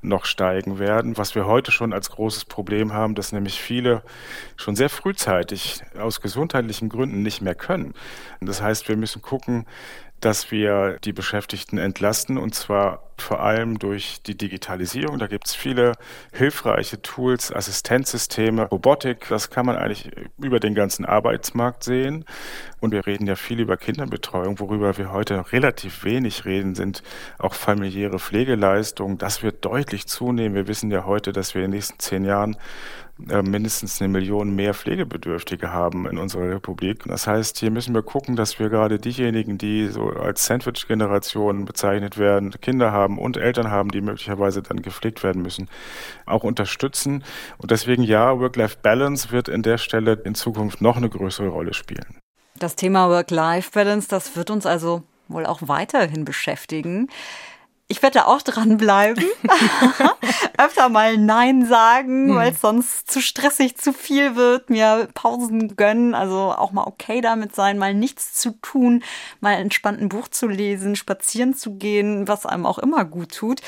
noch 0.00 0.24
steigen 0.24 0.78
werden, 0.78 1.18
was 1.18 1.34
wir 1.34 1.46
heute 1.46 1.70
schon 1.70 1.92
als 1.92 2.08
großes 2.10 2.46
Problem 2.46 2.94
haben, 2.94 3.14
dass 3.14 3.32
nämlich 3.32 3.60
viele 3.60 4.02
schon 4.56 4.74
sehr 4.74 4.88
frühzeitig 4.88 5.82
aus 5.98 6.22
gesundheitlichen 6.22 6.88
Gründen 6.88 7.22
nicht 7.22 7.42
mehr 7.42 7.54
können. 7.54 7.92
Das 8.40 8.62
heißt, 8.62 8.88
wir 8.88 8.96
müssen 8.96 9.20
gucken, 9.20 9.66
dass 10.20 10.50
wir 10.50 10.98
die 11.04 11.12
Beschäftigten 11.12 11.76
entlasten 11.76 12.38
und 12.38 12.54
zwar 12.54 13.05
vor 13.22 13.40
allem 13.40 13.78
durch 13.78 14.22
die 14.22 14.36
Digitalisierung. 14.36 15.18
Da 15.18 15.26
gibt 15.26 15.46
es 15.46 15.54
viele 15.54 15.92
hilfreiche 16.32 17.02
Tools, 17.02 17.52
Assistenzsysteme, 17.52 18.64
Robotik. 18.64 19.26
Das 19.28 19.50
kann 19.50 19.66
man 19.66 19.76
eigentlich 19.76 20.10
über 20.38 20.60
den 20.60 20.74
ganzen 20.74 21.04
Arbeitsmarkt 21.04 21.84
sehen. 21.84 22.24
Und 22.80 22.92
wir 22.92 23.06
reden 23.06 23.26
ja 23.26 23.36
viel 23.36 23.60
über 23.60 23.76
Kinderbetreuung. 23.76 24.60
Worüber 24.60 24.96
wir 24.98 25.12
heute 25.12 25.52
relativ 25.52 26.04
wenig 26.04 26.44
reden, 26.44 26.74
sind 26.74 27.02
auch 27.38 27.54
familiäre 27.54 28.18
Pflegeleistungen. 28.18 29.18
Das 29.18 29.42
wird 29.42 29.64
deutlich 29.64 30.06
zunehmen. 30.06 30.54
Wir 30.54 30.68
wissen 30.68 30.90
ja 30.90 31.04
heute, 31.04 31.32
dass 31.32 31.54
wir 31.54 31.64
in 31.64 31.70
den 31.70 31.76
nächsten 31.76 31.98
zehn 31.98 32.24
Jahren 32.24 32.56
äh, 33.30 33.40
mindestens 33.40 34.00
eine 34.00 34.08
Million 34.08 34.54
mehr 34.54 34.74
Pflegebedürftige 34.74 35.72
haben 35.72 36.06
in 36.06 36.18
unserer 36.18 36.50
Republik. 36.50 37.04
Das 37.06 37.26
heißt, 37.26 37.58
hier 37.58 37.70
müssen 37.70 37.94
wir 37.94 38.02
gucken, 38.02 38.36
dass 38.36 38.58
wir 38.58 38.68
gerade 38.68 38.98
diejenigen, 38.98 39.56
die 39.56 39.88
so 39.88 40.10
als 40.10 40.44
Sandwich-Generation 40.44 41.64
bezeichnet 41.64 42.18
werden, 42.18 42.50
Kinder 42.60 42.92
haben 42.92 43.05
und 43.06 43.36
Eltern 43.36 43.70
haben, 43.70 43.90
die 43.90 44.00
möglicherweise 44.00 44.62
dann 44.62 44.82
gepflegt 44.82 45.22
werden 45.22 45.42
müssen, 45.42 45.68
auch 46.26 46.44
unterstützen. 46.44 47.24
Und 47.58 47.70
deswegen 47.70 48.02
ja, 48.02 48.38
Work-Life-Balance 48.38 49.30
wird 49.30 49.48
in 49.48 49.62
der 49.62 49.78
Stelle 49.78 50.20
in 50.24 50.34
Zukunft 50.34 50.80
noch 50.80 50.96
eine 50.96 51.08
größere 51.08 51.48
Rolle 51.48 51.74
spielen. 51.74 52.18
Das 52.58 52.74
Thema 52.74 53.08
Work-Life-Balance, 53.08 54.08
das 54.08 54.36
wird 54.36 54.50
uns 54.50 54.66
also 54.66 55.02
wohl 55.28 55.46
auch 55.46 55.60
weiterhin 55.62 56.24
beschäftigen. 56.24 57.08
Ich 57.88 58.02
werde 58.02 58.26
auch 58.26 58.42
dranbleiben. 58.42 59.24
Öfter 60.58 60.88
mal 60.88 61.16
Nein 61.18 61.66
sagen, 61.66 62.30
hm. 62.30 62.34
weil 62.34 62.52
es 62.52 62.60
sonst 62.60 63.10
zu 63.10 63.20
stressig, 63.20 63.76
zu 63.76 63.92
viel 63.92 64.34
wird. 64.34 64.70
Mir 64.70 65.08
Pausen 65.14 65.76
gönnen, 65.76 66.14
also 66.14 66.52
auch 66.52 66.72
mal 66.72 66.84
okay 66.84 67.20
damit 67.20 67.54
sein, 67.54 67.78
mal 67.78 67.94
nichts 67.94 68.34
zu 68.34 68.52
tun, 68.60 69.04
mal 69.40 69.52
entspannt 69.52 70.00
ein 70.00 70.08
Buch 70.08 70.28
zu 70.28 70.48
lesen, 70.48 70.96
spazieren 70.96 71.54
zu 71.54 71.76
gehen, 71.76 72.26
was 72.26 72.44
einem 72.44 72.66
auch 72.66 72.78
immer 72.78 73.04
gut 73.04 73.32
tut. 73.32 73.60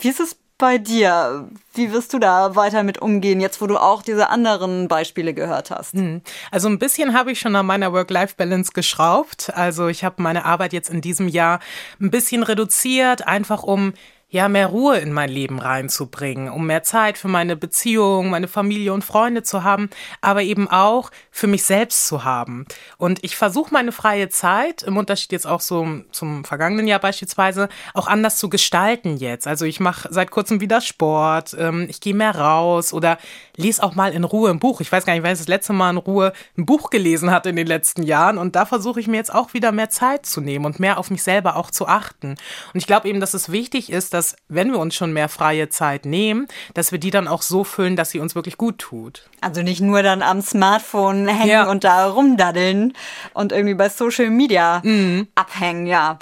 Wie 0.00 0.08
ist 0.08 0.20
es 0.20 0.36
bei 0.60 0.78
dir? 0.78 1.48
Wie 1.74 1.92
wirst 1.92 2.12
du 2.12 2.20
da 2.20 2.54
weiter 2.54 2.84
mit 2.84 2.98
umgehen, 3.02 3.40
jetzt 3.40 3.60
wo 3.60 3.66
du 3.66 3.76
auch 3.76 4.02
diese 4.02 4.28
anderen 4.28 4.86
Beispiele 4.86 5.34
gehört 5.34 5.70
hast? 5.70 5.94
Hm. 5.94 6.22
Also 6.52 6.68
ein 6.68 6.78
bisschen 6.78 7.14
habe 7.14 7.32
ich 7.32 7.40
schon 7.40 7.56
an 7.56 7.66
meiner 7.66 7.92
Work-Life-Balance 7.92 8.72
geschraubt. 8.72 9.50
Also 9.54 9.88
ich 9.88 10.04
habe 10.04 10.22
meine 10.22 10.44
Arbeit 10.44 10.72
jetzt 10.72 10.90
in 10.90 11.00
diesem 11.00 11.26
Jahr 11.26 11.58
ein 12.00 12.10
bisschen 12.10 12.44
reduziert, 12.44 13.26
einfach 13.26 13.64
um 13.64 13.94
ja, 14.30 14.48
mehr 14.48 14.68
Ruhe 14.68 14.98
in 14.98 15.12
mein 15.12 15.28
Leben 15.28 15.58
reinzubringen, 15.58 16.50
um 16.50 16.66
mehr 16.66 16.84
Zeit 16.84 17.18
für 17.18 17.28
meine 17.28 17.56
Beziehung, 17.56 18.30
meine 18.30 18.48
Familie 18.48 18.92
und 18.92 19.04
Freunde 19.04 19.42
zu 19.42 19.64
haben, 19.64 19.90
aber 20.20 20.42
eben 20.42 20.68
auch 20.70 21.10
für 21.32 21.48
mich 21.48 21.64
selbst 21.64 22.06
zu 22.06 22.22
haben. 22.22 22.64
Und 22.96 23.24
ich 23.24 23.36
versuche 23.36 23.72
meine 23.74 23.90
freie 23.90 24.28
Zeit, 24.28 24.84
im 24.84 24.96
Unterschied 24.96 25.32
jetzt 25.32 25.46
auch 25.46 25.60
so 25.60 25.86
zum 26.12 26.44
vergangenen 26.44 26.86
Jahr 26.86 27.00
beispielsweise, 27.00 27.68
auch 27.92 28.06
anders 28.06 28.38
zu 28.38 28.48
gestalten 28.48 29.16
jetzt. 29.16 29.48
Also 29.48 29.64
ich 29.64 29.80
mache 29.80 30.08
seit 30.12 30.30
kurzem 30.30 30.60
wieder 30.60 30.80
Sport, 30.80 31.56
ähm, 31.58 31.86
ich 31.88 32.00
gehe 32.00 32.14
mehr 32.14 32.36
raus 32.36 32.92
oder 32.92 33.18
lese 33.56 33.82
auch 33.82 33.94
mal 33.96 34.12
in 34.12 34.22
Ruhe 34.22 34.50
ein 34.50 34.60
Buch. 34.60 34.80
Ich 34.80 34.92
weiß 34.92 35.04
gar 35.04 35.12
nicht, 35.12 35.24
ich 35.24 35.30
das 35.30 35.48
letzte 35.48 35.72
Mal 35.72 35.90
in 35.90 35.96
Ruhe 35.96 36.32
ein 36.56 36.66
Buch 36.66 36.90
gelesen 36.90 37.30
hatte 37.30 37.50
in 37.50 37.56
den 37.56 37.66
letzten 37.66 38.04
Jahren. 38.04 38.38
Und 38.38 38.54
da 38.54 38.64
versuche 38.64 39.00
ich 39.00 39.08
mir 39.08 39.16
jetzt 39.16 39.34
auch 39.34 39.54
wieder 39.54 39.72
mehr 39.72 39.90
Zeit 39.90 40.24
zu 40.24 40.40
nehmen 40.40 40.64
und 40.64 40.78
mehr 40.78 40.98
auf 40.98 41.10
mich 41.10 41.22
selber 41.22 41.56
auch 41.56 41.70
zu 41.70 41.88
achten. 41.88 42.36
Und 42.72 42.80
ich 42.80 42.86
glaube 42.86 43.08
eben, 43.08 43.20
dass 43.20 43.34
es 43.34 43.50
wichtig 43.50 43.90
ist, 43.90 44.14
dass 44.14 44.19
dass 44.20 44.36
wenn 44.48 44.70
wir 44.70 44.78
uns 44.78 44.94
schon 44.94 45.14
mehr 45.14 45.30
freie 45.30 45.70
Zeit 45.70 46.04
nehmen, 46.04 46.46
dass 46.74 46.92
wir 46.92 46.98
die 46.98 47.10
dann 47.10 47.26
auch 47.26 47.40
so 47.40 47.64
füllen, 47.64 47.96
dass 47.96 48.10
sie 48.10 48.20
uns 48.20 48.34
wirklich 48.34 48.58
gut 48.58 48.76
tut. 48.76 49.30
Also 49.40 49.62
nicht 49.62 49.80
nur 49.80 50.02
dann 50.02 50.20
am 50.20 50.42
Smartphone 50.42 51.26
hängen 51.26 51.48
ja. 51.48 51.70
und 51.70 51.84
da 51.84 52.06
rumdaddeln 52.06 52.92
und 53.32 53.52
irgendwie 53.52 53.72
bei 53.72 53.88
Social 53.88 54.28
Media 54.28 54.82
mhm. 54.84 55.28
abhängen, 55.34 55.86
ja. 55.86 56.18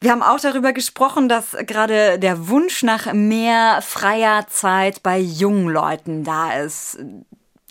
Wir 0.00 0.12
haben 0.12 0.22
auch 0.22 0.40
darüber 0.40 0.72
gesprochen, 0.72 1.28
dass 1.28 1.54
gerade 1.66 2.18
der 2.18 2.48
Wunsch 2.48 2.82
nach 2.82 3.12
mehr 3.12 3.82
freier 3.82 4.46
Zeit 4.48 5.02
bei 5.02 5.18
jungen 5.18 5.68
Leuten 5.68 6.24
da 6.24 6.54
ist. 6.54 6.98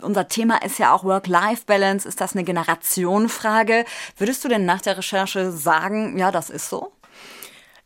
Unser 0.03 0.27
Thema 0.27 0.61
ist 0.61 0.77
ja 0.77 0.93
auch 0.93 1.03
Work-Life-Balance. 1.03 2.07
Ist 2.07 2.21
das 2.21 2.35
eine 2.35 2.43
Generationenfrage? 2.43 3.85
Würdest 4.17 4.43
du 4.43 4.49
denn 4.49 4.65
nach 4.65 4.81
der 4.81 4.99
Recherche 4.99 5.51
sagen, 5.51 6.19
ja, 6.19 6.29
das 6.29 6.51
ist 6.51 6.69
so? 6.69 6.91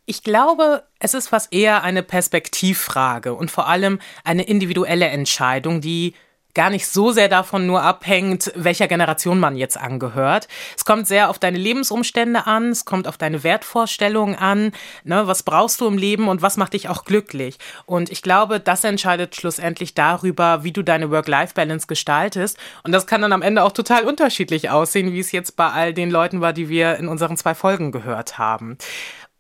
Ich 0.06 0.22
glaube, 0.24 0.84
es 1.00 1.14
ist 1.14 1.32
was 1.32 1.48
eher 1.48 1.82
eine 1.84 2.04
Perspektivfrage 2.04 3.34
und 3.34 3.50
vor 3.50 3.68
allem 3.68 4.00
eine 4.26 4.44
individuelle 4.44 5.08
Entscheidung, 5.08 5.80
die 5.80 6.14
gar 6.54 6.70
nicht 6.70 6.88
so 6.88 7.12
sehr 7.12 7.30
davon 7.30 7.66
nur 7.66 7.82
abhängt, 7.82 8.52
welcher 8.56 8.88
Generation 8.88 9.40
man 9.40 9.56
jetzt 9.56 9.78
angehört. 9.78 10.48
Es 10.78 10.86
kommt 10.86 11.08
sehr 11.08 11.30
auf 11.30 11.40
deine 11.40 11.58
Lebensumstände 11.58 12.46
an, 12.46 12.70
es 12.70 12.86
kommt 12.86 13.08
auf 13.08 13.18
deine 13.18 13.44
Wertvorstellungen 13.44 14.36
an, 14.36 14.72
ne, 15.04 15.26
was 15.26 15.44
brauchst 15.44 15.82
du 15.82 15.88
im 15.88 15.98
Leben 15.98 16.28
und 16.28 16.42
was 16.42 16.58
macht 16.58 16.74
dich 16.74 16.90
auch 16.90 17.06
glücklich. 17.06 17.58
Und 17.86 18.12
ich 18.12 18.22
glaube, 18.22 18.60
das 18.60 18.84
entscheidet 18.84 19.36
schlussendlich 19.36 19.96
darüber, 19.96 20.64
wie 20.64 20.72
du 20.72 20.84
deine 20.84 21.10
Work-Life-Balance 21.10 21.88
gestaltest. 21.88 22.58
Und 22.84 22.92
das 22.92 23.08
kann 23.08 23.22
dann 23.22 23.34
am 23.34 23.42
Ende 23.42 23.64
auch 23.64 23.72
total 23.72 24.04
unterschiedlich 24.04 24.70
aussehen, 24.70 25.14
wie 25.14 25.20
es 25.20 25.32
jetzt 25.32 25.56
bei 25.56 25.70
all 25.70 25.94
den 25.94 26.12
Leuten 26.12 26.42
war, 26.42 26.54
die 26.54 26.70
wir 26.70 26.98
in 26.98 27.08
unseren 27.08 27.38
zwei 27.38 27.56
Folgen 27.56 27.92
gehört 27.92 28.38
haben. 28.38 28.78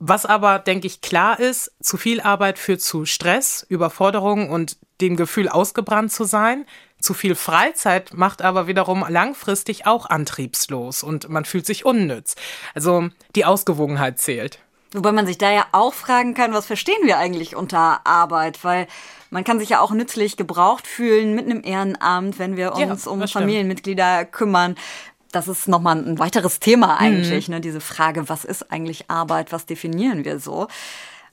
Was 0.05 0.25
aber, 0.25 0.59
denke 0.59 0.85
ich, 0.85 0.99
klar 0.99 1.39
ist, 1.39 1.71
zu 1.81 1.95
viel 1.95 2.19
Arbeit 2.19 2.59
führt 2.59 2.81
zu 2.81 3.05
Stress, 3.05 3.65
Überforderung 3.69 4.49
und 4.49 4.75
dem 4.99 5.15
Gefühl, 5.15 5.47
ausgebrannt 5.47 6.11
zu 6.11 6.25
sein. 6.25 6.65
Zu 6.99 7.13
viel 7.13 7.35
Freizeit 7.35 8.13
macht 8.13 8.41
aber 8.41 8.67
wiederum 8.67 9.05
langfristig 9.07 9.87
auch 9.87 10.05
antriebslos 10.05 11.03
und 11.03 11.29
man 11.29 11.45
fühlt 11.45 11.65
sich 11.65 11.85
unnütz. 11.85 12.35
Also 12.75 13.07
die 13.37 13.45
Ausgewogenheit 13.45 14.19
zählt. 14.19 14.59
Wobei 14.91 15.13
man 15.13 15.25
sich 15.25 15.37
da 15.37 15.49
ja 15.49 15.65
auch 15.71 15.93
fragen 15.93 16.33
kann, 16.33 16.53
was 16.53 16.65
verstehen 16.65 17.05
wir 17.05 17.17
eigentlich 17.17 17.55
unter 17.55 18.05
Arbeit? 18.05 18.61
Weil 18.65 18.87
man 19.29 19.45
kann 19.45 19.57
sich 19.57 19.69
ja 19.69 19.79
auch 19.79 19.91
nützlich 19.91 20.35
gebraucht 20.35 20.85
fühlen 20.85 21.33
mit 21.33 21.45
einem 21.45 21.63
Ehrenamt, 21.63 22.39
wenn 22.39 22.57
wir 22.57 22.73
uns 22.73 23.05
ja, 23.05 23.11
um 23.11 23.25
Familienmitglieder 23.27 24.25
kümmern 24.25 24.75
das 25.33 25.47
ist 25.47 25.67
nochmal 25.67 25.97
ein 25.97 26.19
weiteres 26.19 26.59
Thema 26.59 26.99
eigentlich, 26.99 27.47
mhm. 27.47 27.55
ne? 27.55 27.61
diese 27.61 27.81
Frage, 27.81 28.29
was 28.29 28.45
ist 28.45 28.71
eigentlich 28.71 29.09
Arbeit, 29.09 29.51
was 29.51 29.65
definieren 29.65 30.23
wir 30.23 30.39
so? 30.39 30.67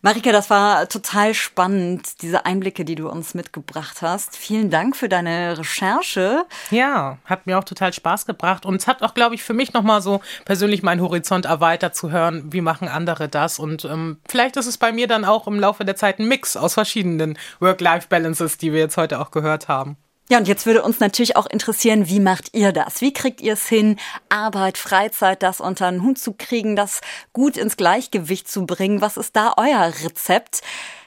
Marika, 0.02 0.32
das 0.32 0.48
war 0.48 0.88
total 0.88 1.34
spannend, 1.34 2.22
diese 2.22 2.46
Einblicke, 2.46 2.86
die 2.86 2.94
du 2.94 3.10
uns 3.10 3.34
mitgebracht 3.34 4.00
hast. 4.00 4.34
Vielen 4.34 4.70
Dank 4.70 4.96
für 4.96 5.10
deine 5.10 5.58
Recherche. 5.58 6.46
Ja, 6.70 7.18
hat 7.26 7.46
mir 7.46 7.58
auch 7.58 7.64
total 7.64 7.92
Spaß 7.92 8.24
gebracht 8.24 8.64
und 8.64 8.76
es 8.76 8.86
hat 8.86 9.02
auch, 9.02 9.12
glaube 9.12 9.34
ich, 9.34 9.42
für 9.42 9.52
mich 9.52 9.74
nochmal 9.74 10.00
so 10.00 10.22
persönlich 10.46 10.82
meinen 10.82 11.02
Horizont 11.02 11.44
erweitert 11.44 11.94
zu 11.94 12.10
hören, 12.10 12.50
wie 12.50 12.62
machen 12.62 12.88
andere 12.88 13.28
das 13.28 13.58
und 13.58 13.84
ähm, 13.84 14.16
vielleicht 14.26 14.56
ist 14.56 14.66
es 14.66 14.78
bei 14.78 14.90
mir 14.90 15.06
dann 15.06 15.26
auch 15.26 15.46
im 15.46 15.60
Laufe 15.60 15.84
der 15.84 15.96
Zeit 15.96 16.18
ein 16.18 16.28
Mix 16.28 16.56
aus 16.56 16.72
verschiedenen 16.72 17.38
Work-Life-Balances, 17.58 18.56
die 18.56 18.72
wir 18.72 18.80
jetzt 18.80 18.96
heute 18.96 19.20
auch 19.20 19.30
gehört 19.30 19.68
haben. 19.68 19.98
Ja, 20.30 20.38
und 20.38 20.46
jetzt 20.46 20.64
würde 20.64 20.84
uns 20.84 21.00
natürlich 21.00 21.34
auch 21.34 21.46
interessieren, 21.46 22.08
wie 22.08 22.20
macht 22.20 22.54
ihr 22.54 22.70
das? 22.70 23.00
Wie 23.00 23.12
kriegt 23.12 23.40
ihr 23.40 23.54
es 23.54 23.66
hin, 23.66 23.96
Arbeit, 24.28 24.78
Freizeit, 24.78 25.42
das 25.42 25.60
unter 25.60 25.90
den 25.90 26.04
Hut 26.04 26.18
zu 26.18 26.36
kriegen, 26.38 26.76
das 26.76 27.00
gut 27.32 27.56
ins 27.56 27.76
Gleichgewicht 27.76 28.48
zu 28.48 28.64
bringen? 28.64 29.00
Was 29.00 29.16
ist 29.16 29.34
da 29.34 29.54
euer 29.56 29.92
Rezept? 30.04 30.60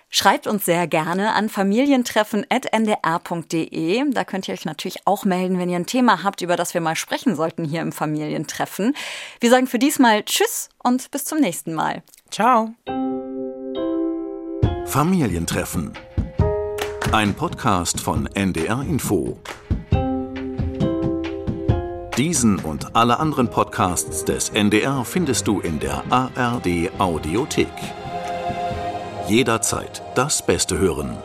Schreibt 0.10 0.46
uns 0.46 0.66
sehr 0.66 0.88
gerne 0.88 1.36
an 1.36 1.48
familientreffen.ndr.de. 1.48 4.12
Da 4.12 4.26
könnt 4.26 4.50
ihr 4.50 4.56
euch 4.56 4.66
natürlich 4.66 5.08
auch 5.08 5.24
melden, 5.24 5.58
wenn 5.58 5.70
ihr 5.70 5.78
ein 5.78 5.86
Thema 5.86 6.24
habt, 6.24 6.42
über 6.42 6.58
das 6.58 6.74
wir 6.74 6.82
mal 6.82 6.98
sprechen 6.98 7.38
sollten 7.38 7.64
hier 7.64 7.80
im 7.80 7.94
Familientreffen. 7.94 8.94
Wir 9.40 9.50
sagen 9.50 9.68
für 9.68 9.80
diesmal 9.80 10.24
Tschüss 10.24 10.68
und 10.84 11.12
bis 11.12 11.24
zum 11.24 11.40
nächsten 11.40 11.74
Mal. 11.74 12.04
Ciao. 12.30 12.74
Familientreffen 14.86 15.94
ein 17.14 17.36
Podcast 17.36 18.00
von 18.00 18.28
NDR 18.34 18.82
Info. 18.82 19.38
Diesen 22.18 22.58
und 22.58 22.96
alle 22.96 23.20
anderen 23.20 23.50
Podcasts 23.52 24.26
des 24.26 24.50
NDR 24.50 25.06
findest 25.06 25.48
du 25.48 25.60
in 25.60 25.80
der 25.80 26.04
ARD 26.10 26.90
Audiothek. 26.98 27.68
Jederzeit 29.28 30.02
das 30.16 30.44
Beste 30.44 30.80
hören. 30.80 31.16